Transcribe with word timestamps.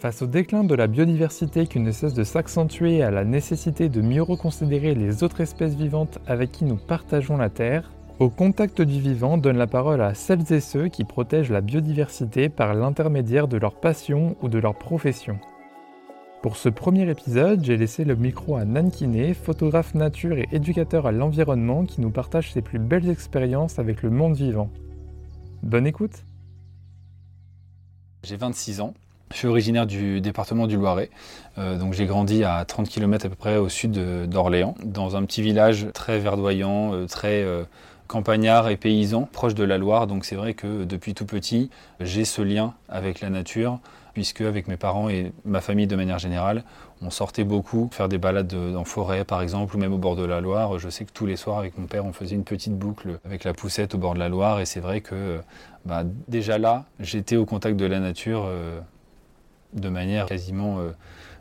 Face 0.00 0.22
au 0.22 0.28
déclin 0.28 0.62
de 0.62 0.76
la 0.76 0.86
biodiversité 0.86 1.66
qui 1.66 1.80
ne 1.80 1.90
cesse 1.90 2.14
de 2.14 2.22
s'accentuer 2.22 2.98
et 2.98 3.02
à 3.02 3.10
la 3.10 3.24
nécessité 3.24 3.88
de 3.88 4.00
mieux 4.00 4.22
reconsidérer 4.22 4.94
les 4.94 5.24
autres 5.24 5.40
espèces 5.40 5.74
vivantes 5.74 6.20
avec 6.28 6.52
qui 6.52 6.64
nous 6.64 6.76
partageons 6.76 7.36
la 7.36 7.50
Terre, 7.50 7.90
Au 8.20 8.30
contact 8.30 8.80
du 8.80 9.00
vivant 9.00 9.38
donne 9.38 9.58
la 9.58 9.66
parole 9.66 10.00
à 10.00 10.14
celles 10.14 10.52
et 10.52 10.60
ceux 10.60 10.88
qui 10.88 11.04
protègent 11.04 11.50
la 11.50 11.60
biodiversité 11.60 12.48
par 12.48 12.74
l'intermédiaire 12.74 13.48
de 13.48 13.56
leur 13.56 13.74
passion 13.74 14.36
ou 14.40 14.48
de 14.48 14.58
leur 14.58 14.76
profession. 14.76 15.38
Pour 16.42 16.56
ce 16.56 16.68
premier 16.68 17.08
épisode, 17.10 17.64
j'ai 17.64 17.76
laissé 17.76 18.04
le 18.04 18.14
micro 18.14 18.56
à 18.56 18.64
Nan 18.64 18.90
Kiné, 18.92 19.34
photographe 19.34 19.94
nature 19.94 20.38
et 20.38 20.48
éducateur 20.52 21.06
à 21.06 21.12
l'environnement 21.12 21.84
qui 21.84 22.00
nous 22.00 22.10
partage 22.10 22.52
ses 22.52 22.62
plus 22.62 22.78
belles 22.78 23.08
expériences 23.08 23.80
avec 23.80 24.02
le 24.02 24.10
monde 24.10 24.36
vivant. 24.36 24.70
Bonne 25.64 25.88
écoute 25.88 26.24
J'ai 28.24 28.36
26 28.36 28.80
ans. 28.80 28.94
Je 29.32 29.36
suis 29.36 29.46
originaire 29.48 29.86
du 29.86 30.20
département 30.20 30.66
du 30.66 30.76
Loiret, 30.76 31.10
Euh, 31.58 31.76
donc 31.76 31.92
j'ai 31.92 32.06
grandi 32.06 32.44
à 32.44 32.64
30 32.64 32.88
km 32.88 33.26
à 33.26 33.28
peu 33.28 33.34
près 33.34 33.56
au 33.56 33.68
sud 33.68 33.92
d'Orléans, 34.28 34.74
dans 34.84 35.16
un 35.16 35.24
petit 35.24 35.42
village 35.42 35.88
très 35.92 36.18
verdoyant, 36.20 36.94
euh, 36.94 37.06
très 37.06 37.42
euh, 37.42 37.64
campagnard 38.06 38.68
et 38.68 38.76
paysan, 38.76 39.28
proche 39.32 39.54
de 39.54 39.64
la 39.64 39.76
Loire. 39.76 40.06
Donc 40.06 40.24
c'est 40.24 40.36
vrai 40.36 40.54
que 40.54 40.84
depuis 40.84 41.14
tout 41.14 41.26
petit, 41.26 41.68
j'ai 42.00 42.24
ce 42.24 42.40
lien 42.42 42.74
avec 42.88 43.20
la 43.20 43.28
nature, 43.28 43.80
puisque 44.14 44.40
avec 44.42 44.68
mes 44.68 44.76
parents 44.76 45.08
et 45.08 45.32
ma 45.44 45.60
famille 45.60 45.88
de 45.88 45.96
manière 45.96 46.18
générale, 46.20 46.62
on 47.02 47.10
sortait 47.10 47.44
beaucoup 47.44 47.88
faire 47.92 48.08
des 48.08 48.18
balades 48.18 48.46
de- 48.46 48.76
en 48.76 48.84
forêt 48.84 49.24
par 49.24 49.42
exemple, 49.42 49.74
ou 49.76 49.78
même 49.80 49.92
au 49.92 49.98
bord 49.98 50.14
de 50.16 50.24
la 50.24 50.40
Loire. 50.40 50.78
Je 50.78 50.88
sais 50.88 51.04
que 51.04 51.12
tous 51.12 51.26
les 51.26 51.36
soirs 51.36 51.58
avec 51.58 51.76
mon 51.76 51.86
père, 51.86 52.06
on 52.06 52.12
faisait 52.12 52.36
une 52.36 52.44
petite 52.44 52.74
boucle 52.78 53.18
avec 53.24 53.42
la 53.44 53.52
poussette 53.52 53.94
au 53.96 53.98
bord 53.98 54.14
de 54.14 54.20
la 54.20 54.28
Loire, 54.28 54.60
et 54.60 54.64
c'est 54.64 54.80
vrai 54.80 55.00
que 55.00 55.40
bah, 55.84 56.04
déjà 56.28 56.56
là, 56.56 56.84
j'étais 57.00 57.36
au 57.36 57.44
contact 57.44 57.76
de 57.76 57.84
la 57.86 57.98
nature. 57.98 58.48
De 59.74 59.88
manière 59.88 60.26
quasiment 60.26 60.80
euh, 60.80 60.90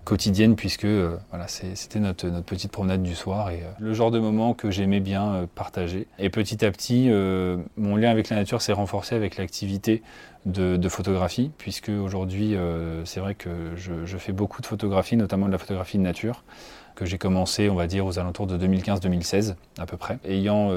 quotidienne 0.03 0.55
puisque 0.55 0.85
euh, 0.85 1.17
voilà, 1.29 1.47
c'était 1.47 1.99
notre, 1.99 2.27
notre 2.27 2.45
petite 2.45 2.71
promenade 2.71 3.03
du 3.03 3.15
soir 3.15 3.49
et 3.49 3.63
euh, 3.63 3.71
le 3.79 3.93
genre 3.93 4.11
de 4.11 4.19
moment 4.19 4.53
que 4.53 4.71
j'aimais 4.71 4.99
bien 4.99 5.47
partager. 5.55 6.07
Et 6.19 6.29
petit 6.29 6.63
à 6.65 6.71
petit, 6.71 7.09
mon 7.77 7.95
lien 7.95 8.09
avec 8.09 8.29
la 8.29 8.37
nature 8.37 8.61
s'est 8.61 8.73
renforcé 8.73 9.15
avec 9.15 9.37
l'activité 9.37 10.01
de, 10.45 10.89
photographie 10.89 11.51
puisque 11.57 11.89
aujourd'hui, 11.89 12.55
c'est 13.05 13.19
vrai 13.19 13.35
que 13.35 13.49
je, 13.75 14.05
je 14.05 14.17
fais 14.17 14.31
beaucoup 14.31 14.61
de 14.61 14.65
photographie, 14.65 15.17
notamment 15.17 15.47
de 15.47 15.51
la 15.51 15.57
photographie 15.57 15.97
de 15.97 16.03
nature 16.03 16.43
que 16.95 17.05
j'ai 17.05 17.17
commencé, 17.17 17.69
on 17.69 17.75
va 17.75 17.85
dire, 17.85 18.05
aux 18.05 18.17
alentours 18.17 18.47
de 18.47 18.57
2015-2016 18.57 19.55
à 19.77 19.85
peu 19.85 19.97
près. 19.97 20.17
Ayant 20.25 20.71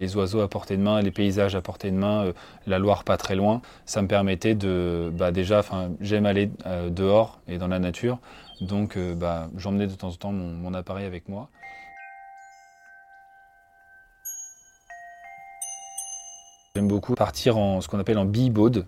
les 0.00 0.16
oiseaux 0.16 0.40
à 0.40 0.48
portée 0.48 0.76
de 0.76 0.82
main, 0.82 1.00
les 1.00 1.10
paysages 1.10 1.54
à 1.54 1.60
portée 1.60 1.90
de 1.90 1.96
main, 1.96 2.26
euh, 2.26 2.32
la 2.66 2.78
Loire 2.78 3.04
pas 3.04 3.16
très 3.16 3.36
loin, 3.36 3.62
ça 3.86 4.02
me 4.02 4.08
permettait 4.08 4.54
de, 4.54 5.10
bah 5.12 5.32
déjà, 5.32 5.62
j'aime 6.00 6.26
aller 6.26 6.50
euh, 6.66 6.90
dehors 6.90 7.40
et 7.48 7.58
dans 7.58 7.68
la 7.68 7.78
nature, 7.78 8.18
donc 8.60 8.96
euh, 8.96 9.14
bah, 9.14 9.48
j'emmenais 9.56 9.86
de 9.86 9.94
temps 9.94 10.08
en 10.08 10.14
temps 10.14 10.32
mon, 10.32 10.74
appareil 10.74 11.06
avec 11.06 11.28
moi. 11.28 11.48
J'aime 16.74 16.88
beaucoup 16.88 17.14
partir 17.14 17.56
en 17.56 17.80
ce 17.80 17.86
qu'on 17.86 18.00
appelle 18.00 18.18
en 18.18 18.24
bee-boat. 18.24 18.84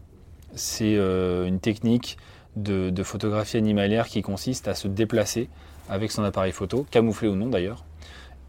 C'est 0.55 0.95
une 0.95 1.61
technique 1.61 2.17
de, 2.57 2.91
de 2.91 3.03
photographie 3.05 3.59
animalière 3.59 4.09
qui 4.09 4.23
consiste 4.23 4.67
à 4.67 4.75
se 4.75 4.89
déplacer 4.89 5.49
avec 5.89 6.11
son 6.11 6.25
appareil 6.25 6.51
photo, 6.51 6.85
camouflé 6.91 7.29
ou 7.29 7.37
non 7.37 7.47
d'ailleurs, 7.47 7.85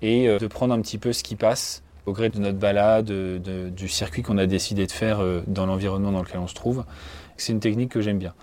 et 0.02 0.28
de 0.28 0.48
prendre 0.48 0.74
un 0.74 0.82
petit 0.82 0.98
peu 0.98 1.14
ce 1.14 1.22
qui 1.22 1.36
passe 1.36 1.84
au 2.08 2.14
gré 2.14 2.30
de 2.30 2.40
notre 2.40 2.58
balade, 2.58 3.06
de- 3.06 3.40
de- 3.44 3.70
du 3.70 3.88
circuit 3.90 4.24
qu'on 4.24 4.38
a 4.38 4.46
décidé 4.48 4.88
de 4.88 4.92
faire 4.92 5.20
euh, 5.22 5.44
dans 5.46 5.66
l'environnement 5.68 6.12
dans 6.12 6.22
lequel 6.24 6.40
on 6.40 6.48
se 6.48 6.56
trouve. 6.56 6.86
C'est 7.36 7.52
une 7.52 7.60
technique 7.60 7.92
que 7.92 8.02
j'aime 8.02 8.18
bien. 8.18 8.34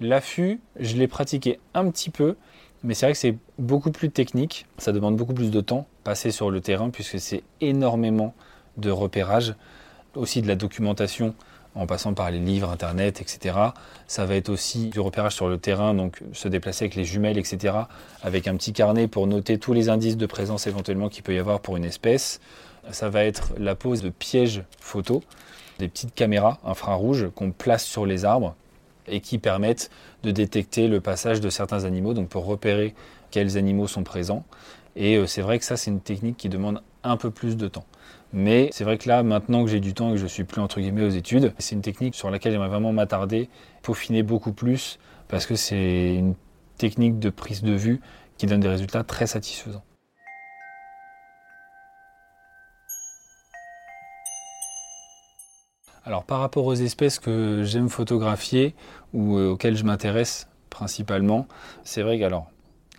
L'affût, 0.00 0.60
je 0.78 0.96
l'ai 0.96 1.08
pratiqué 1.08 1.58
un 1.72 1.90
petit 1.90 2.10
peu, 2.10 2.36
mais 2.84 2.92
c'est 2.94 3.06
vrai 3.06 3.12
que 3.14 3.18
c'est 3.18 3.36
beaucoup 3.58 3.90
plus 3.90 4.10
technique. 4.10 4.66
Ça 4.76 4.92
demande 4.92 5.16
beaucoup 5.16 5.32
plus 5.34 5.50
de 5.50 5.60
temps 5.62 5.86
passé 6.04 6.30
sur 6.30 6.50
le 6.50 6.60
terrain 6.60 6.90
puisque 6.90 7.18
c'est 7.18 7.42
énormément 7.62 8.34
de 8.76 8.90
repérage, 8.90 9.54
aussi 10.14 10.42
de 10.42 10.48
la 10.48 10.54
documentation 10.56 11.34
en 11.76 11.86
passant 11.86 12.12
par 12.14 12.30
les 12.30 12.38
livres, 12.38 12.70
internet, 12.70 13.20
etc. 13.20 13.56
Ça 14.06 14.26
va 14.26 14.36
être 14.36 14.48
aussi 14.50 14.90
du 14.90 15.00
repérage 15.00 15.34
sur 15.34 15.48
le 15.48 15.58
terrain, 15.58 15.94
donc 15.94 16.20
se 16.32 16.46
déplacer 16.46 16.84
avec 16.84 16.94
les 16.94 17.04
jumelles, 17.04 17.38
etc. 17.38 17.74
Avec 18.22 18.46
un 18.46 18.54
petit 18.56 18.72
carnet 18.72 19.08
pour 19.08 19.26
noter 19.26 19.58
tous 19.58 19.72
les 19.72 19.88
indices 19.88 20.16
de 20.16 20.26
présence 20.26 20.66
éventuellement 20.68 21.08
qu'il 21.08 21.22
peut 21.24 21.34
y 21.34 21.38
avoir 21.38 21.58
pour 21.60 21.76
une 21.76 21.84
espèce. 21.84 22.40
Ça 22.90 23.08
va 23.08 23.24
être 23.24 23.52
la 23.58 23.74
pose 23.74 24.02
de 24.02 24.10
pièges 24.10 24.62
photo, 24.80 25.22
des 25.78 25.88
petites 25.88 26.14
caméras 26.14 26.58
infrarouges 26.64 27.28
qu'on 27.34 27.50
place 27.50 27.84
sur 27.84 28.06
les 28.06 28.24
arbres 28.24 28.54
et 29.06 29.20
qui 29.20 29.38
permettent 29.38 29.90
de 30.22 30.30
détecter 30.30 30.88
le 30.88 31.00
passage 31.00 31.40
de 31.40 31.50
certains 31.50 31.84
animaux, 31.84 32.14
donc 32.14 32.28
pour 32.28 32.46
repérer 32.46 32.94
quels 33.30 33.56
animaux 33.56 33.86
sont 33.86 34.04
présents. 34.04 34.44
Et 34.96 35.16
euh, 35.16 35.26
c'est 35.26 35.42
vrai 35.42 35.58
que 35.58 35.64
ça, 35.64 35.76
c'est 35.76 35.90
une 35.90 36.00
technique 36.00 36.36
qui 36.36 36.48
demande 36.48 36.82
un 37.02 37.16
peu 37.16 37.30
plus 37.30 37.56
de 37.56 37.68
temps. 37.68 37.84
Mais 38.32 38.68
c'est 38.72 38.84
vrai 38.84 38.98
que 38.98 39.08
là, 39.08 39.22
maintenant 39.22 39.64
que 39.64 39.70
j'ai 39.70 39.80
du 39.80 39.94
temps 39.94 40.10
et 40.10 40.12
que 40.14 40.20
je 40.20 40.26
suis 40.26 40.44
plus 40.44 40.60
entre 40.60 40.80
guillemets 40.80 41.04
aux 41.04 41.10
études, 41.10 41.52
c'est 41.58 41.74
une 41.74 41.82
technique 41.82 42.14
sur 42.14 42.30
laquelle 42.30 42.52
j'aimerais 42.52 42.68
vraiment 42.68 42.92
m'attarder, 42.92 43.48
peaufiner 43.82 44.22
beaucoup 44.22 44.52
plus, 44.52 44.98
parce 45.28 45.46
que 45.46 45.54
c'est 45.54 46.14
une 46.14 46.34
technique 46.78 47.18
de 47.18 47.30
prise 47.30 47.62
de 47.62 47.72
vue 47.72 48.00
qui 48.38 48.46
donne 48.46 48.60
des 48.60 48.68
résultats 48.68 49.04
très 49.04 49.26
satisfaisants. 49.26 49.84
Alors 56.06 56.24
par 56.24 56.40
rapport 56.40 56.66
aux 56.66 56.74
espèces 56.74 57.18
que 57.18 57.62
j'aime 57.64 57.88
photographier 57.88 58.74
ou 59.14 59.38
euh, 59.38 59.52
auxquelles 59.52 59.76
je 59.76 59.84
m'intéresse 59.84 60.48
principalement, 60.68 61.46
c'est 61.82 62.02
vrai 62.02 62.18
que 62.18 62.24
alors 62.24 62.50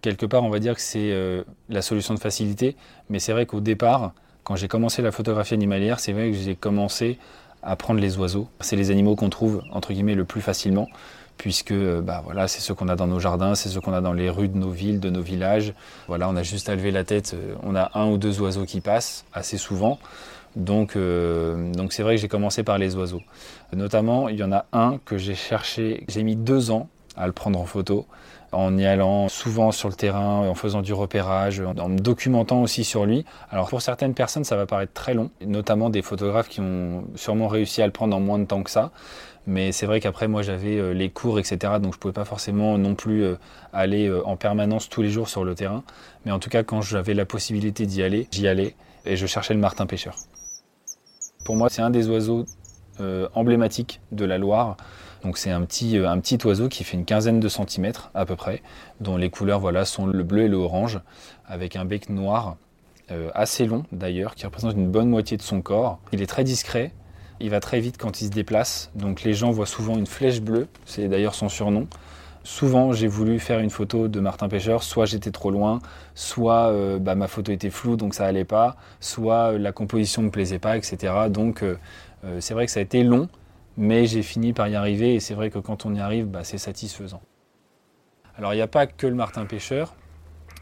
quelque 0.02 0.26
part 0.26 0.44
on 0.44 0.50
va 0.50 0.58
dire 0.58 0.74
que 0.74 0.82
c'est 0.82 1.12
euh, 1.12 1.44
la 1.70 1.84
solution 1.84 2.16
de 2.16 2.20
facilité, 2.20 2.76
mais 3.10 3.20
c'est 3.20 3.32
vrai 3.32 3.46
qu'au 3.46 3.60
départ, 3.60 4.14
quand 4.44 4.56
j'ai 4.56 4.68
commencé 4.68 5.04
la 5.04 5.12
photographie 5.12 5.54
animalière, 5.54 6.00
c'est 6.00 6.14
vrai 6.14 6.32
que 6.32 6.38
j'ai 6.38 6.56
commencé 6.56 7.20
à 7.62 7.76
prendre 7.76 8.00
les 8.00 8.18
oiseaux. 8.18 8.48
C'est 8.60 8.76
les 8.76 8.90
animaux 8.90 9.16
qu'on 9.16 9.30
trouve 9.30 9.62
entre 9.72 9.94
guillemets 9.94 10.16
le 10.16 10.26
plus 10.26 10.42
facilement, 10.42 10.88
puisque 11.38 11.74
euh, 11.74 12.02
bah 12.02 12.24
c'est 12.48 12.60
ceux 12.60 12.74
qu'on 12.74 12.88
a 12.88 12.96
dans 12.96 13.08
nos 13.08 13.20
jardins, 13.20 13.54
c'est 13.54 13.70
ceux 13.70 13.82
qu'on 13.82 13.94
a 13.94 14.02
dans 14.02 14.14
les 14.14 14.32
rues 14.32 14.50
de 14.50 14.58
nos 14.58 14.72
villes, 14.72 15.00
de 15.00 15.12
nos 15.12 15.22
villages. 15.22 15.76
Voilà, 16.08 16.28
on 16.28 16.36
a 16.36 16.42
juste 16.44 16.70
à 16.70 16.76
lever 16.76 16.90
la 16.90 17.04
tête, 17.04 17.36
on 17.62 17.76
a 17.76 17.92
un 17.94 18.10
ou 18.10 18.18
deux 18.18 18.42
oiseaux 18.42 18.66
qui 18.66 18.82
passent 18.82 19.26
assez 19.32 19.60
souvent. 19.60 20.00
Donc, 20.56 20.96
euh, 20.96 21.72
donc 21.74 21.92
c'est 21.94 22.04
vrai 22.04 22.16
que 22.16 22.22
j'ai 22.22 22.28
commencé 22.28 22.64
par 22.64 22.78
les 22.78 22.96
oiseaux. 22.96 23.22
Notamment, 23.74 24.30
il 24.30 24.38
y 24.38 24.44
en 24.44 24.52
a 24.52 24.66
un 24.72 25.00
que 25.04 25.18
j'ai 25.18 25.36
cherché, 25.36 26.06
j'ai 26.08 26.24
mis 26.24 26.36
deux 26.36 26.72
ans 26.72 26.88
à 27.18 27.28
le 27.28 27.34
prendre 27.34 27.60
en 27.60 27.66
photo, 27.66 28.06
en 28.52 28.78
y 28.78 28.86
allant 28.86 29.28
souvent 29.28 29.72
sur 29.72 29.90
le 29.90 29.96
terrain, 29.96 30.48
en 30.48 30.56
faisant 30.56 30.82
du 30.82 30.94
repérage, 30.94 31.62
en, 31.62 31.90
me 31.90 32.00
documentant 32.00 32.62
aussi 32.62 32.84
sur 32.84 33.06
lui. 33.06 33.26
Alors 33.50 33.70
pour 33.70 33.82
certaines 33.82 34.14
personnes, 34.14 34.44
ça 34.44 34.56
va 34.56 34.66
paraître 34.66 34.94
très 34.94 35.14
long, 35.14 35.30
notamment 35.46 35.90
des 35.90 36.02
photographes 36.02 36.48
qui 36.48 36.62
ont 36.62 37.06
sûrement 37.16 37.48
réussi 37.48 37.82
à 37.82 37.86
le 37.86 37.92
prendre 37.92 38.16
en 38.16 38.20
moins 38.20 38.40
de 38.40 38.46
temps 38.46 38.64
que 38.64 38.72
ça. 38.72 38.92
Mais 39.48 39.72
c'est 39.72 39.86
vrai 39.86 40.00
qu'après, 40.00 40.28
moi, 40.28 40.42
j'avais 40.42 40.78
euh, 40.78 40.92
les 40.92 41.10
cours, 41.12 41.38
etc. 41.38 41.74
Donc 41.80 41.94
je 41.94 42.00
pouvais 42.00 42.14
pas 42.14 42.26
forcément 42.26 42.80
non 42.80 42.96
plus 42.96 43.24
euh, 43.24 43.36
aller 43.74 44.12
en 44.26 44.38
permanence 44.38 44.90
tous 44.90 45.04
les 45.04 45.10
jours 45.10 45.30
sur 45.30 45.44
le 45.44 45.54
terrain. 45.54 45.84
Mais 46.26 46.32
en 46.32 46.40
tout 46.40 46.50
cas, 46.50 46.64
quand 46.64 46.82
j'avais 46.82 47.14
la 47.14 47.26
possibilité 47.26 47.86
d'y 47.86 48.02
aller, 48.02 48.28
j'y 48.32 48.48
allais 48.48 48.76
et 49.06 49.16
je 49.16 49.28
cherchais 49.28 49.54
le 49.54 49.60
martin 49.60 49.86
pêcheur. 49.86 50.16
Pour 51.46 51.56
moi, 51.56 51.70
c'est 51.70 51.84
un 51.84 51.92
des 51.92 52.10
oiseaux 52.10 52.46
euh, 53.00 53.30
emblématiques 53.36 54.02
de 54.12 54.26
la 54.26 54.40
Loire. 54.40 54.78
Donc 55.24 55.38
c'est 55.38 55.52
un 55.52 55.62
petit, 55.62 55.98
euh, 55.98 56.10
un 56.10 56.20
petit 56.20 56.40
oiseau 56.44 56.70
qui 56.70 56.84
fait 56.84 56.98
une 56.98 57.06
quinzaine 57.06 57.40
de 57.40 57.48
centimètres 57.48 58.10
à 58.16 58.26
peu 58.26 58.36
près, 58.36 58.64
dont 59.00 59.16
les 59.16 59.30
couleurs 59.30 59.60
voilà, 59.60 59.86
sont 59.86 60.08
le 60.08 60.24
bleu 60.24 60.44
et 60.44 60.48
le 60.48 60.58
orange, 60.58 61.00
avec 61.46 61.76
un 61.76 61.86
bec 61.86 62.10
noir, 62.10 62.58
euh, 63.12 63.30
assez 63.36 63.68
long 63.68 63.84
d'ailleurs, 63.92 64.34
qui 64.34 64.48
représente 64.48 64.74
une 64.74 64.90
bonne 64.90 65.08
moitié 65.08 65.38
de 65.38 65.44
son 65.44 65.62
corps. 65.62 66.00
Il 66.12 66.24
est 66.24 66.28
très 66.28 66.44
discret, 66.44 66.94
il 67.40 67.52
va 67.52 67.60
très 67.60 67.80
vite 67.80 67.98
quand 68.00 68.22
il 68.22 68.26
se 68.26 68.32
déplace, 68.32 68.90
donc 68.96 69.22
les 69.22 69.36
gens 69.36 69.52
voient 69.52 69.68
souvent 69.68 69.98
une 69.98 70.08
flèche 70.08 70.42
bleue, 70.42 70.68
c'est 70.86 71.08
d'ailleurs 71.08 71.36
son 71.36 71.48
surnom. 71.48 71.88
Souvent, 72.46 72.94
j'ai 72.94 73.08
voulu 73.08 73.40
faire 73.40 73.58
une 73.60 73.72
photo 73.72 74.08
de 74.08 74.20
Martin 74.20 74.48
Pêcheur, 74.48 74.84
soit 74.84 75.08
j'étais 75.08 75.32
trop 75.32 75.50
loin, 75.50 75.80
soit 76.14 76.70
euh, 76.70 77.00
bah, 77.00 77.16
ma 77.16 77.28
photo 77.28 77.52
était 77.52 77.72
floue 77.72 77.96
donc 77.96 78.14
ça 78.14 78.28
allait 78.28 78.46
pas, 78.46 78.76
soit 79.00 79.54
euh, 79.54 79.58
la 79.58 79.72
composition 79.72 80.22
me 80.22 80.30
plaisait 80.30 80.60
pas, 80.60 80.78
etc. 80.78 81.12
Donc 81.32 81.64
euh, 81.64 81.76
c'est 82.40 82.54
vrai 82.54 82.68
que 82.68 82.72
ça 82.72 82.82
a 82.82 82.84
été 82.84 83.04
long, 83.04 83.30
mais 83.78 84.06
j'ai 84.06 84.22
fini 84.22 84.54
par 84.54 84.68
y 84.68 84.76
arriver 84.76 85.16
et 85.16 85.20
c'est 85.20 85.34
vrai 85.34 85.50
que 85.50 85.58
quand 85.58 85.88
on 85.88 85.96
y 85.96 86.00
arrive, 86.00 86.28
bah, 86.28 86.44
c'est 86.44 86.60
satisfaisant. 86.60 87.24
Alors 88.38 88.54
il 88.54 88.58
n'y 88.58 88.62
a 88.62 88.68
pas 88.68 88.86
que 88.86 89.08
le 89.08 89.16
Martin 89.16 89.48
Pêcheur 89.48 89.96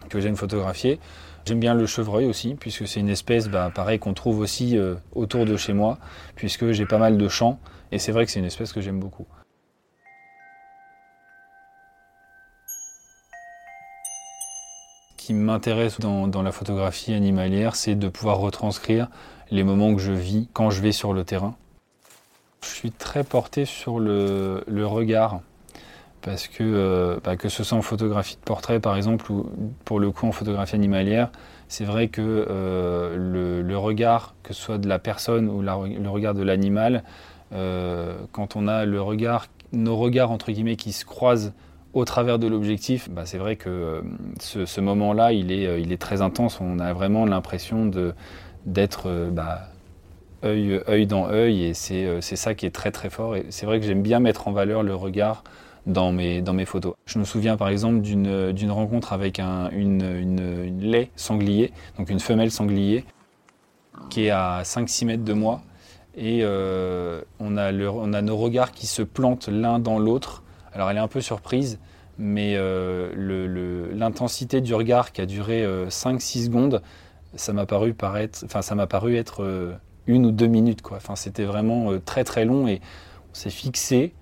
que 0.07 0.21
j'aime 0.21 0.37
photographier. 0.37 1.01
J'aime 1.45 1.59
bien 1.59 1.73
le 1.73 1.85
chevreuil 1.85 2.27
aussi, 2.27 2.55
puisque 2.55 2.87
c'est 2.87 3.01
une 3.01 3.09
espèce, 3.09 3.49
bah, 3.49 3.69
pareil, 3.75 3.99
qu'on 3.99 4.13
trouve 4.13 4.39
aussi 4.39 4.79
autour 5.11 5.43
de 5.43 5.57
chez 5.57 5.73
moi, 5.73 5.97
puisque 6.35 6.71
j'ai 6.71 6.85
pas 6.85 6.97
mal 6.97 7.17
de 7.17 7.27
champs, 7.27 7.59
et 7.91 7.99
c'est 7.99 8.13
vrai 8.13 8.25
que 8.25 8.31
c'est 8.31 8.39
une 8.39 8.45
espèce 8.45 8.71
que 8.71 8.79
j'aime 8.79 9.01
beaucoup. 9.01 9.27
Qui 15.23 15.33
m'intéresse 15.33 16.01
dans, 16.01 16.41
la 16.41 16.51
photographie 16.51 17.13
animalière, 17.13 17.77
c'est 17.77 17.95
de 17.95 18.09
pouvoir 18.09 18.39
retranscrire 18.39 19.07
les 19.51 19.63
moments 19.63 19.95
que 19.95 20.01
je 20.01 20.11
vis 20.11 20.49
quand 20.51 20.69
je 20.69 20.81
vais 20.81 20.91
sur 20.91 21.13
le 21.13 21.23
terrain. 21.23 21.55
Je 22.61 22.67
suis 22.67 22.91
très 22.91 23.23
porté 23.23 23.63
sur 23.63 23.99
le, 24.01 24.61
regard 24.83 25.39
parce 26.21 26.49
que 26.49 27.21
bah, 27.23 27.37
que 27.37 27.47
ce 27.47 27.63
soit 27.63 27.77
en 27.77 27.81
photographie 27.81 28.35
de 28.35 28.41
portrait 28.41 28.81
par 28.81 28.97
exemple 28.97 29.31
ou 29.31 29.49
pour 29.85 30.01
le 30.01 30.11
coup 30.11 30.27
en 30.27 30.33
photographie 30.33 30.75
animalière, 30.75 31.31
c'est 31.69 31.85
vrai 31.85 32.09
que 32.09 32.45
le, 33.15 33.77
regard, 33.77 34.35
que 34.43 34.53
ce 34.53 34.61
soit 34.61 34.77
de 34.77 34.89
la 34.89 34.99
personne 34.99 35.47
ou 35.47 35.61
le 35.61 36.09
regard 36.09 36.33
de 36.33 36.43
l'animal, 36.43 37.03
quand 37.51 38.57
on 38.57 38.67
a 38.67 38.83
le 38.83 39.01
regard, 39.01 39.47
nos 39.71 39.95
regards 39.95 40.31
entre 40.31 40.51
guillemets 40.51 40.75
qui 40.75 40.91
se 40.91 41.05
croisent 41.05 41.53
au 41.93 42.05
travers 42.05 42.39
de 42.39 42.47
l'objectif, 42.47 43.09
bah, 43.09 43.25
c'est 43.25 43.37
vrai 43.37 43.55
que 43.55 44.03
ce, 44.39 44.81
moment-là, 44.81 45.31
il 45.31 45.51
est, 45.51 45.81
il 45.81 45.91
est 45.91 46.01
très 46.01 46.21
intense. 46.21 46.59
On 46.59 46.79
a 46.79 46.93
vraiment 46.93 47.25
l'impression 47.25 47.85
d'être 48.65 49.29
bah, 49.31 49.73
œil, 50.43 51.07
dans 51.07 51.29
œil, 51.29 51.63
et 51.63 51.73
euh, 51.91 52.21
c'est 52.21 52.35
ça 52.35 52.53
qui 52.53 52.65
est 52.65 52.71
très 52.71 52.91
très 52.91 53.09
fort. 53.09 53.35
Et 53.35 53.45
c'est 53.49 53.65
vrai 53.65 53.79
que 53.79 53.85
j'aime 53.85 54.01
bien 54.01 54.19
mettre 54.19 54.47
en 54.47 54.51
valeur 54.51 54.83
le 54.83 54.95
regard 54.95 55.43
dans 55.85 56.11
mes, 56.11 56.65
photos. 56.65 56.93
Je 57.05 57.19
me 57.19 57.25
souviens 57.25 57.57
par 57.57 57.67
exemple 57.67 57.99
d'une 58.01 58.71
rencontre 58.71 59.11
avec 59.11 59.39
un, 59.39 59.69
une, 59.71 60.01
une, 60.01 60.79
lait 60.79 61.11
sanglier, 61.15 61.73
donc 61.97 62.09
une 62.09 62.21
femelle 62.21 62.51
sanglier, 62.51 63.03
qui 64.09 64.25
est 64.25 64.29
à 64.29 64.61
5-6 64.63 65.05
mètres 65.05 65.23
de 65.25 65.33
moi. 65.33 65.61
Et 66.15 66.39
euh, 66.43 67.21
on 67.39 67.57
a 67.57 67.71
nos 67.71 68.37
regards 68.37 68.71
qui 68.71 68.87
se 68.87 69.01
plantent 69.01 69.49
l'un 69.49 69.79
dans 69.79 69.99
l'autre. 69.99 70.42
Alors 70.73 70.89
elle 70.89 70.97
est 70.97 71.01
un 71.01 71.07
peu 71.07 71.21
surprise, 71.21 71.79
mais 72.17 72.53
euh, 72.55 73.89
l'intensité 73.93 74.61
du 74.61 74.73
regard 74.73 75.11
qui 75.11 75.21
a 75.21 75.25
duré 75.25 75.65
5-6 75.89 76.45
secondes, 76.45 76.81
ça 77.35 77.53
m'a 77.53 77.65
paru, 77.65 77.93
paru 78.87 79.15
être 79.15 79.77
une 80.07 80.25
ou 80.25 80.31
deux 80.31 80.47
minutes. 80.47 80.81
C'était 81.15 81.45
vraiment 81.45 81.91
euh, 81.91 81.99
très 81.99 82.23
très 82.23 82.45
long 82.45 82.67
et 82.67 82.81
on 83.31 83.33
s'est 83.33 83.49
fixé. 83.49 84.13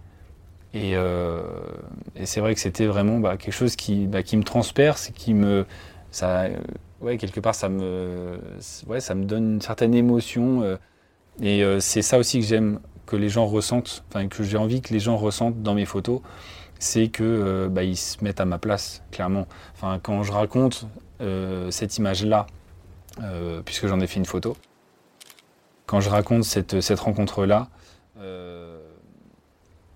Et, 0.74 0.96
euh, 0.96 1.42
c'est 2.24 2.40
vrai 2.40 2.54
que 2.54 2.62
c'était 2.62 2.86
vraiment 2.86 3.20
bah, 3.20 3.38
quelque 3.38 3.54
chose 3.54 3.76
qui, 3.76 4.08
bah, 4.08 4.24
me 4.38 4.44
transperce, 4.44 5.12
qui 5.14 5.34
me, 5.34 5.66
euh, 6.24 6.50
ouais, 7.02 7.18
quelque 7.18 7.40
part, 7.40 7.56
ça 7.56 7.68
me, 7.68 8.40
ouais, 8.88 9.00
ça 9.02 9.16
me 9.16 9.26
donne 9.26 9.56
une 9.56 9.62
certaine 9.62 9.94
émotion. 9.94 10.78
et 11.42 11.64
c'est 11.80 12.02
ça 12.02 12.18
aussi 12.18 12.40
que 12.40 12.46
j'aime 12.46 12.80
que 13.06 13.16
les 13.16 13.30
gens 13.30 13.46
ressentent, 13.46 14.04
enfin 14.10 14.28
que 14.28 14.44
j'ai 14.44 14.58
envie 14.58 14.82
que 14.82 14.94
les 14.94 15.00
gens 15.00 15.18
ressentent 15.18 15.62
dans 15.62 15.74
mes 15.74 15.86
photos, 15.86 16.22
c'est 16.80 17.10
que 17.10 17.68
bah, 17.70 17.84
ils 17.84 17.98
se 17.98 18.24
mettent 18.24 18.40
à 18.40 18.46
ma 18.46 18.58
place, 18.58 19.04
clairement. 19.12 19.48
Enfin, 19.76 20.00
quand 20.02 20.24
je 20.24 20.32
raconte 20.32 20.88
cette 21.70 21.98
image-là, 21.98 22.48
puisque 23.66 23.88
j'en 23.88 24.00
ai 24.00 24.08
fait 24.08 24.18
une 24.18 24.26
photo, 24.26 24.56
quand 25.92 26.00
je 26.00 26.10
raconte 26.10 26.46
cette, 26.46 27.00
rencontre-là, 27.02 27.68
euh, 28.22 28.80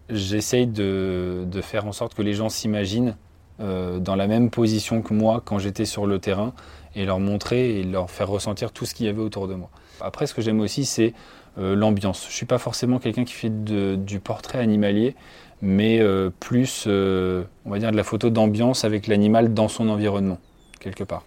j'essaye 0.09 0.67
de, 0.67 1.47
faire 1.61 1.87
en 1.87 1.93
sorte 1.93 2.13
que 2.13 2.21
les 2.21 2.33
gens 2.33 2.49
s'imaginent 2.49 3.15
euh, 3.61 3.99
dans 3.99 4.17
la 4.17 4.27
même 4.27 4.49
position 4.49 5.01
que 5.01 5.13
moi 5.13 5.41
quand 5.45 5.57
j'étais 5.57 5.85
sur 5.85 6.05
le 6.05 6.19
terrain 6.19 6.51
et 6.95 7.05
leur 7.05 7.21
montrer 7.21 7.79
et 7.79 7.83
leur 7.83 8.11
faire 8.11 8.27
ressentir 8.27 8.73
tout 8.73 8.85
ce 8.85 8.93
qu'il 8.93 9.05
y 9.05 9.09
avait 9.09 9.21
autour 9.21 9.47
de 9.47 9.55
moi. 9.55 9.69
Après, 10.01 10.27
ce 10.27 10.33
que 10.33 10.41
j'aime 10.41 10.59
aussi, 10.59 10.83
c'est 10.83 11.13
euh, 11.13 11.13
l'ambiance. 11.57 12.23
Je 12.23 12.27
ne 12.27 12.33
suis 12.33 12.45
pas 12.45 12.57
forcément 12.57 12.99
quelqu'un 12.99 13.23
qui 13.23 13.33
fait 13.33 13.49
du 13.49 14.19
portrait 14.19 14.59
animalier, 14.59 15.15
mais 15.61 16.01
plus, 16.39 16.85
on 16.87 17.69
va 17.69 17.79
dire, 17.79 17.91
de 17.91 17.97
la 17.97 18.03
photo 18.03 18.29
d'ambiance 18.29 18.83
avec 18.83 19.07
l'animal 19.07 19.53
dans 19.53 19.67
son 19.67 19.89
environnement, 19.89 20.39
quelque 20.79 21.03
part. 21.03 21.23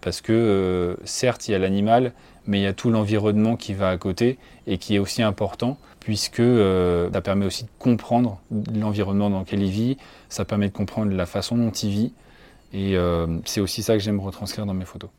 Parce 0.00 0.20
que, 0.20 0.96
certes, 1.04 1.48
il 1.48 1.52
y 1.52 1.54
a 1.54 1.58
l'animal, 1.58 2.12
mais 2.46 2.60
il 2.60 2.62
y 2.62 2.66
a 2.66 2.72
tout 2.72 2.90
l'environnement 2.90 3.56
qui 3.56 3.74
va 3.74 3.90
à 3.90 3.96
côté 3.98 4.38
et 4.66 4.78
qui 4.78 4.94
est 4.94 4.98
aussi 4.98 5.22
important 5.22 5.78
puisque 6.06 6.38
euh, 6.38 7.10
ça 7.12 7.20
permet 7.20 7.46
aussi 7.46 7.64
de 7.64 7.68
comprendre 7.80 8.40
l'environnement 8.72 9.28
dans 9.28 9.40
lequel 9.40 9.60
il 9.60 9.70
vit, 9.70 9.96
ça 10.28 10.44
permet 10.44 10.68
de 10.68 10.72
comprendre 10.72 11.12
la 11.12 11.26
façon 11.26 11.56
dont 11.56 11.72
il 11.72 11.90
vit 11.90 12.12
et 12.72 12.96
euh, 12.96 13.26
c'est 13.44 13.60
aussi 13.60 13.82
ça 13.82 13.94
que 13.94 13.98
j'aime 13.98 14.20
retranscrire 14.20 14.66
dans 14.66 14.74
mes 14.74 14.84
photos. 14.84 15.10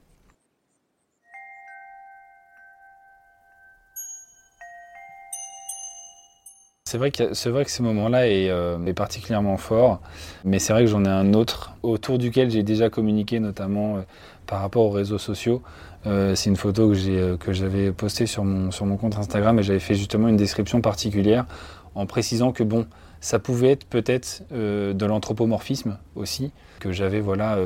C'est 6.87 6.97
vrai, 6.97 7.11
que, 7.11 7.33
ce 7.33 7.81
moment-là 7.81 8.29
est, 8.29 8.49
euh, 8.49 8.77
est, 8.85 8.93
particulièrement 8.93 9.57
fort, 9.57 9.99
mais 10.45 10.57
c'est 10.57 10.71
vrai 10.71 10.85
que 10.85 10.89
j'en 10.89 11.03
ai 11.03 11.09
un 11.09 11.33
autre 11.33 11.73
autour 11.83 12.17
duquel 12.17 12.49
j'ai 12.49 12.63
déjà 12.63 12.89
communiqué, 12.89 13.41
notamment 13.41 13.97
par 14.45 14.61
rapport 14.61 14.85
aux 14.85 14.91
réseaux 14.91 15.17
sociaux. 15.17 15.61
Euh, 16.05 16.35
c'est 16.35 16.49
une 16.49 16.55
photo 16.55 16.87
que, 16.87 16.93
j'ai, 16.93 17.19
euh, 17.19 17.37
j'avais 17.49 17.91
postée 17.91 18.25
sur 18.25 18.45
mon, 18.45 18.69
compte 18.97 19.17
Instagram 19.17 19.59
et 19.59 19.63
j'avais 19.63 19.79
fait 19.79 19.95
justement 19.95 20.29
une 20.29 20.37
description 20.37 20.79
particulière 20.79 21.45
en 21.95 22.05
précisant 22.05 22.53
que 22.53 22.63
bon, 22.63 22.87
ça 23.19 23.39
pouvait 23.39 23.71
être 23.71 23.85
peut-être 23.85 24.43
euh, 24.53 24.93
de 24.93 25.05
l'anthropomorphisme 25.05 25.97
aussi, 26.15 26.51
que 26.79 26.93
j'avais 26.93 27.19
voilà, 27.19 27.57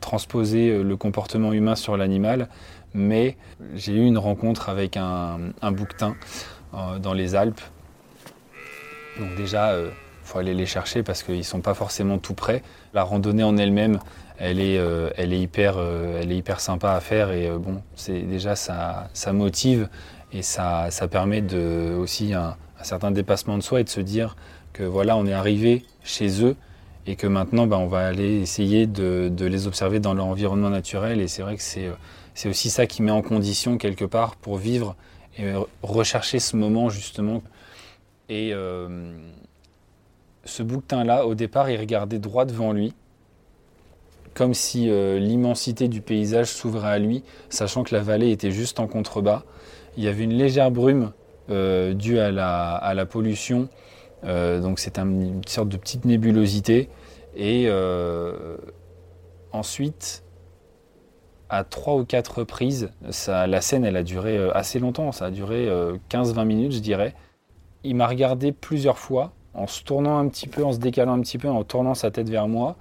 transposé 0.00 0.82
le 0.82 0.96
comportement 0.96 1.52
humain 1.52 1.74
sur 1.74 1.96
l'animal, 1.96 2.48
mais 2.94 3.36
j'ai 3.74 3.94
eu 3.94 4.04
une 4.04 4.18
rencontre 4.18 4.68
avec 4.68 4.96
un 4.96 5.72
bouquetin 5.72 6.14
dans 7.00 7.14
les 7.14 7.34
Alpes. 7.34 7.62
Donc 9.18 9.34
déjà, 9.36 9.78
il 9.78 9.90
faut 10.24 10.38
aller 10.38 10.54
les 10.54 10.66
chercher 10.66 11.02
parce 11.02 11.22
qu'ils 11.22 11.38
ne 11.38 11.42
sont 11.42 11.60
pas 11.60 11.74
forcément 11.74 12.18
tout 12.18 12.34
près. 12.34 12.62
La 12.94 13.02
randonnée 13.02 13.42
en 13.42 13.56
elle-même, 13.56 13.98
elle 14.38 14.60
est, 14.60 14.78
euh, 14.78 15.10
elle 15.16 15.32
hyper, 15.32 15.74
euh, 15.76 16.20
elle 16.20 16.32
est 16.32 16.36
hyper 16.36 16.60
sympa 16.60 16.92
à 16.92 17.00
faire 17.00 17.30
et 17.30 17.48
euh, 17.48 17.58
bon, 17.58 17.80
c'est 17.94 18.22
déjà 18.22 18.56
ça, 18.56 19.08
ça 19.12 19.32
motive 19.32 19.88
et 20.32 20.42
ça, 20.42 20.90
ça 20.90 21.06
permet 21.06 21.42
de, 21.42 21.94
aussi 21.96 22.34
un, 22.34 22.56
certain 22.82 23.12
dépassement 23.12 23.56
de 23.56 23.62
soi 23.62 23.80
et 23.80 23.84
de 23.84 23.88
se 23.88 24.00
dire 24.00 24.36
que 24.72 24.82
voilà, 24.82 25.16
on 25.16 25.26
est 25.26 25.32
arrivé 25.32 25.84
chez 26.02 26.44
eux 26.44 26.56
et 27.06 27.14
que 27.14 27.28
maintenant 27.28 27.68
bah, 27.68 27.78
on 27.78 27.86
va 27.86 28.06
aller 28.06 28.40
essayer 28.40 28.88
de, 28.88 29.30
de, 29.30 29.46
les 29.46 29.68
observer 29.68 30.00
dans 30.00 30.14
leur 30.14 30.26
environnement 30.26 30.70
naturel 30.70 31.20
et 31.20 31.28
c'est 31.28 31.42
vrai 31.42 31.56
que 31.56 31.62
c'est 31.62 32.48
aussi 32.48 32.70
ça 32.70 32.86
qui 32.86 33.02
met 33.02 33.12
en 33.12 33.22
condition 33.22 33.78
quelque 33.78 34.04
part 34.04 34.34
pour 34.34 34.56
vivre 34.56 34.96
et 35.38 35.52
rechercher 35.82 36.40
ce 36.40 36.56
moment 36.56 36.90
justement. 36.90 37.42
Et 38.34 38.52
ce 40.44 40.62
bouquetin-là, 40.62 41.26
au 41.26 41.34
départ, 41.34 41.70
il 41.70 41.78
regardait 41.78 42.18
droit 42.18 42.44
devant 42.44 42.72
lui 42.72 42.94
comme 44.34 44.54
si 44.54 44.88
euh, 44.88 45.18
l'immensité 45.18 45.88
du 45.88 46.00
paysage 46.00 46.48
s'ouvrait 46.48 46.90
à 46.90 46.98
lui, 46.98 47.22
sachant 47.48 47.82
que 47.82 47.94
la 47.94 48.00
vallée 48.00 48.30
était 48.30 48.50
juste 48.50 48.80
en 48.80 48.86
contrebas. 48.86 49.42
Il 49.96 50.04
y 50.04 50.08
avait 50.08 50.24
une 50.24 50.34
légère 50.34 50.70
brume 50.70 51.12
euh, 51.50 51.92
due 51.92 52.18
à 52.18 52.30
la, 52.30 53.06
pollution, 53.06 53.68
euh, 54.24 54.60
donc 54.60 54.78
c'est 54.78 54.98
une 54.98 55.42
sorte 55.46 55.68
de 55.68 55.76
petite 55.76 56.04
nébulosité. 56.04 56.88
Et 57.36 57.68
ensuite, 59.52 60.22
à 61.48 61.64
trois 61.64 61.96
ou 61.96 62.04
quatre 62.04 62.38
reprises, 62.38 62.90
la 63.26 63.60
scène 63.60 63.84
elle 63.84 63.96
a 63.96 64.02
duré 64.02 64.50
assez 64.54 64.78
longtemps, 64.78 65.12
ça 65.12 65.26
a 65.26 65.30
duré 65.30 65.68
15-20 66.10 66.44
minutes 66.44 66.72
je 66.72 66.80
dirais. 66.80 67.14
Il 67.84 67.96
m'a 67.96 68.06
regardé 68.06 68.52
plusieurs 68.52 68.98
fois 68.98 69.32
en 69.54 69.66
se 69.66 69.82
tournant 69.82 70.18
un 70.18 70.28
petit 70.28 70.46
peu, 70.46 70.64
en 70.64 70.72
se 70.72 70.78
décalant 70.78 71.14
un 71.14 71.20
petit 71.20 71.38
peu, 71.38 71.48
en 71.48 71.64
tournant 71.64 71.94
sa 71.94 72.10
tête 72.10 72.28
vers 72.28 72.48
moi 72.48 72.76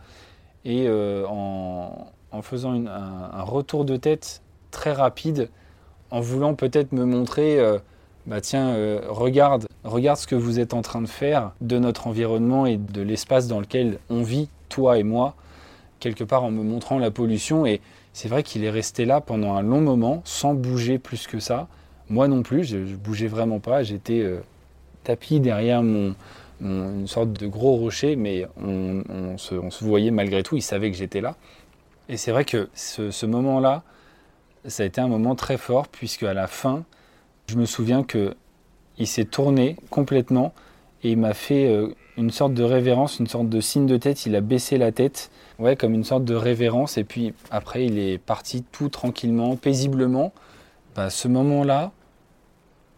et 0.65 0.85
euh, 0.87 1.25
en, 1.27 2.41
faisant 2.41 2.73
un, 2.85 3.43
retour 3.43 3.85
de 3.85 3.97
tête 3.97 4.41
très 4.71 4.93
rapide, 4.93 5.49
en 6.11 6.21
voulant 6.21 6.53
peut-être 6.53 6.91
me 6.91 7.05
montrer, 7.05 7.59
euh, 7.59 7.77
bah 8.25 8.41
tiens, 8.41 8.69
euh, 8.69 9.01
regarde, 9.07 9.67
regarde 9.83 10.17
ce 10.17 10.27
que 10.27 10.35
vous 10.35 10.59
êtes 10.59 10.73
en 10.73 10.81
train 10.81 11.01
de 11.01 11.07
faire 11.07 11.51
de 11.61 11.77
notre 11.77 12.07
environnement 12.07 12.65
et 12.65 12.77
de 12.77 13.01
l'espace 13.01 13.47
dans 13.47 13.59
lequel 13.59 13.99
on 14.09 14.21
vit, 14.21 14.49
toi 14.69 14.97
et 14.97 15.03
moi, 15.03 15.35
quelque 15.99 16.23
part 16.23 16.43
en 16.43 16.51
me 16.51 16.63
montrant 16.63 16.99
la 16.99 17.11
pollution. 17.11 17.65
Et 17.65 17.81
c'est 18.13 18.29
vrai 18.29 18.43
qu'il 18.43 18.63
est 18.63 18.69
resté 18.69 19.05
là 19.05 19.19
pendant 19.19 19.55
un 19.55 19.61
long 19.61 19.81
moment, 19.81 20.21
sans 20.23 20.53
bouger 20.53 20.99
plus 20.99 21.27
que 21.27 21.39
ça. 21.39 21.67
Moi 22.09 22.27
non 22.27 22.43
plus, 22.43 22.63
je, 22.63 22.77
ne 22.77 22.95
bougeais 22.95 23.27
vraiment 23.27 23.59
pas, 23.59 23.83
j'étais 23.83 24.25
tapis 25.03 25.39
derrière 25.39 25.83
mon, 25.83 26.15
une 26.61 27.07
sorte 27.07 27.33
de 27.33 27.47
gros 27.47 27.75
rocher, 27.75 28.15
mais 28.15 28.47
on, 28.57 29.37
se, 29.37 29.55
voyait 29.83 30.11
malgré 30.11 30.43
tout, 30.43 30.55
il 30.55 30.61
savait 30.61 30.91
que 30.91 30.97
j'étais 30.97 31.21
là. 31.21 31.35
Et 32.09 32.17
c'est 32.17 32.31
vrai 32.31 32.45
que 32.45 32.69
ce, 32.73 33.25
moment-là, 33.25 33.83
ça 34.65 34.83
a 34.83 34.85
été 34.85 35.01
un 35.01 35.07
moment 35.07 35.35
très 35.35 35.57
fort, 35.57 35.87
puisque 35.87 36.23
à 36.23 36.33
la 36.33 36.47
fin, 36.47 36.83
je 37.47 37.55
me 37.55 37.65
souviens 37.65 38.03
que 38.03 38.35
il 38.97 39.07
s'est 39.07 39.25
tourné 39.25 39.77
complètement 39.89 40.53
et 41.03 41.11
il 41.11 41.17
m'a 41.17 41.33
fait 41.33 41.65
euh, 41.67 41.95
une 42.17 42.29
sorte 42.29 42.53
de 42.53 42.63
révérence, 42.63 43.19
une 43.19 43.27
sorte 43.27 43.49
de 43.49 43.59
signe 43.61 43.87
de 43.87 43.97
tête. 43.97 44.25
Il 44.25 44.35
a 44.35 44.41
baissé 44.41 44.77
la 44.77 44.91
tête, 44.91 45.31
ouais, 45.57 45.75
comme 45.75 45.93
une 45.93 46.03
sorte 46.03 46.25
de 46.25 46.35
révérence. 46.35 46.97
Et 46.97 47.03
puis 47.03 47.33
après, 47.49 47.85
il 47.85 47.97
est 47.97 48.19
parti 48.19 48.63
tout 48.71 48.89
tranquillement, 48.89 49.55
paisiblement. 49.55 50.33
Bah, 50.95 51.09
ce 51.09 51.27
moment-là, 51.29 51.91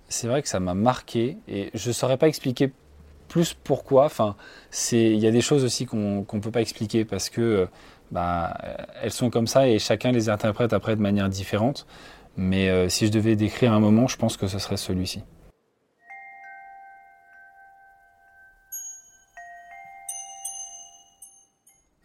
c'est 0.10 0.28
vrai 0.28 0.42
que 0.42 0.48
ça 0.48 0.60
m'a 0.60 0.74
marqué 0.74 1.38
et 1.48 1.72
je 1.74 1.90
ne 1.90 1.94
saurais 1.94 2.18
pas 2.18 2.28
expliquer 2.28 2.72
plus 3.28 3.54
pourquoi. 3.54 4.06
Enfin, 4.06 4.36
il 4.92 5.18
y 5.18 5.28
a 5.28 5.32
des 5.32 5.42
choses 5.42 5.64
aussi 5.64 5.86
qu'on 5.86 6.26
ne 6.32 6.40
peut 6.40 6.52
pas 6.52 6.62
expliquer 6.62 7.06
parce 7.06 7.30
que 7.30 7.42
euh, 7.42 7.66
bah, 8.12 8.56
elles 9.02 9.12
sont 9.12 9.30
comme 9.30 9.48
ça 9.48 9.68
et 9.68 9.80
chacun 9.80 10.12
les 10.12 10.30
interprète 10.30 10.74
après 10.74 10.96
de 10.96 11.02
manière 11.02 11.30
différente. 11.30 11.88
Mais 12.38 12.70
euh, 12.70 12.90
si 12.90 13.08
je 13.08 13.12
devais 13.12 13.36
décrire 13.36 13.74
un 13.74 13.80
moment, 13.80 14.08
je 14.08 14.18
pense 14.18 14.38
que 14.38 14.48
ce 14.48 14.60
serait 14.60 14.78
celui-ci. 14.78 15.24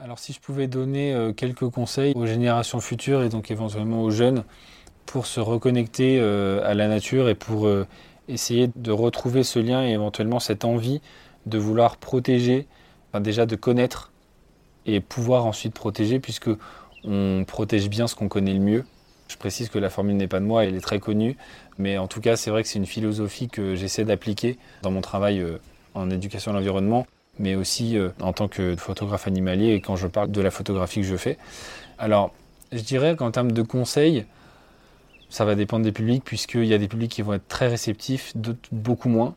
Alors 0.00 0.19
si 0.19 0.33
je 0.33 0.40
pouvais 0.40 0.69
donner 0.69 1.12
euh, 1.12 1.33
quelques 1.33 1.69
conseils 1.69 2.12
aux 2.14 2.25
générations 2.25 2.81
futures 2.81 3.23
et 3.23 3.28
donc 3.28 3.50
éventuellement 3.50 4.02
aux 4.02 4.11
jeunes 4.11 4.45
pour 5.08 5.26
se 5.26 5.40
reconnecter 5.40 6.18
euh, 6.20 6.60
à 6.64 6.74
la 6.74 6.86
nature 6.86 7.28
et 7.28 7.34
pour 7.34 7.66
euh, 7.66 7.86
essayer 8.28 8.70
de 8.76 8.92
retrouver 8.92 9.42
ce 9.42 9.58
lien 9.58 9.84
et 9.84 9.90
éventuellement 9.90 10.38
cette 10.38 10.64
envie 10.64 11.00
de 11.46 11.58
vouloir 11.58 11.96
protéger, 11.96 12.66
déjà 13.18 13.46
de 13.46 13.56
connaître 13.56 14.12
et 14.86 15.00
pouvoir 15.00 15.46
ensuite 15.46 15.74
protéger 15.74 16.20
puisque 16.20 16.50
on 17.04 17.44
protège 17.46 17.88
bien 17.88 18.06
ce 18.06 18.14
qu'on 18.14 18.28
connaît 18.28 18.52
le 18.52 18.60
mieux. 18.60 18.84
Je 19.28 19.36
précise 19.36 19.68
que 19.68 19.78
la 19.78 19.90
formule 19.90 20.16
n'est 20.16 20.28
pas 20.28 20.40
de 20.40 20.44
moi, 20.44 20.64
elle 20.64 20.74
est 20.74 20.80
très 20.80 21.00
connue, 21.00 21.36
mais 21.78 21.98
en 21.98 22.06
tout 22.06 22.20
cas 22.20 22.36
c'est 22.36 22.50
vrai 22.50 22.62
que 22.62 22.68
c'est 22.68 22.78
une 22.78 22.86
philosophie 22.86 23.48
que 23.48 23.74
j'essaie 23.74 24.04
d'appliquer 24.04 24.58
dans 24.82 24.90
mon 24.90 25.00
travail 25.00 25.44
en 25.94 26.10
éducation 26.10 26.52
à 26.52 26.54
l'environnement 26.54 27.06
mais 27.38 27.54
aussi 27.54 27.96
euh, 27.96 28.10
en 28.20 28.32
tant 28.32 28.48
que 28.48 28.76
photographe 28.76 29.26
animalier 29.26 29.72
et 29.74 29.80
quand 29.80 29.96
je 29.96 30.06
parle 30.06 30.30
de 30.30 30.40
la 30.40 30.50
photographie 30.50 31.00
que 31.00 31.06
je 31.06 31.16
fais. 31.16 31.38
Alors, 31.98 32.32
je 32.72 32.80
dirais 32.80 33.16
qu'en 33.16 33.30
termes 33.30 33.52
de 33.52 33.62
conseils, 33.62 34.26
ça 35.28 35.44
va 35.44 35.54
dépendre 35.54 35.85
des 35.85 35.92
publics, 35.92 36.25
puisqu'il 36.25 36.64
y 36.64 36.75
a 36.75 36.78
des 36.78 36.88
publics 36.88 37.11
qui 37.11 37.23
vont 37.23 37.35
être 37.35 37.49
très 37.49 37.68
réceptifs, 37.68 38.37
d'autres 38.37 38.68
beaucoup 38.73 39.08
moins. 39.08 39.35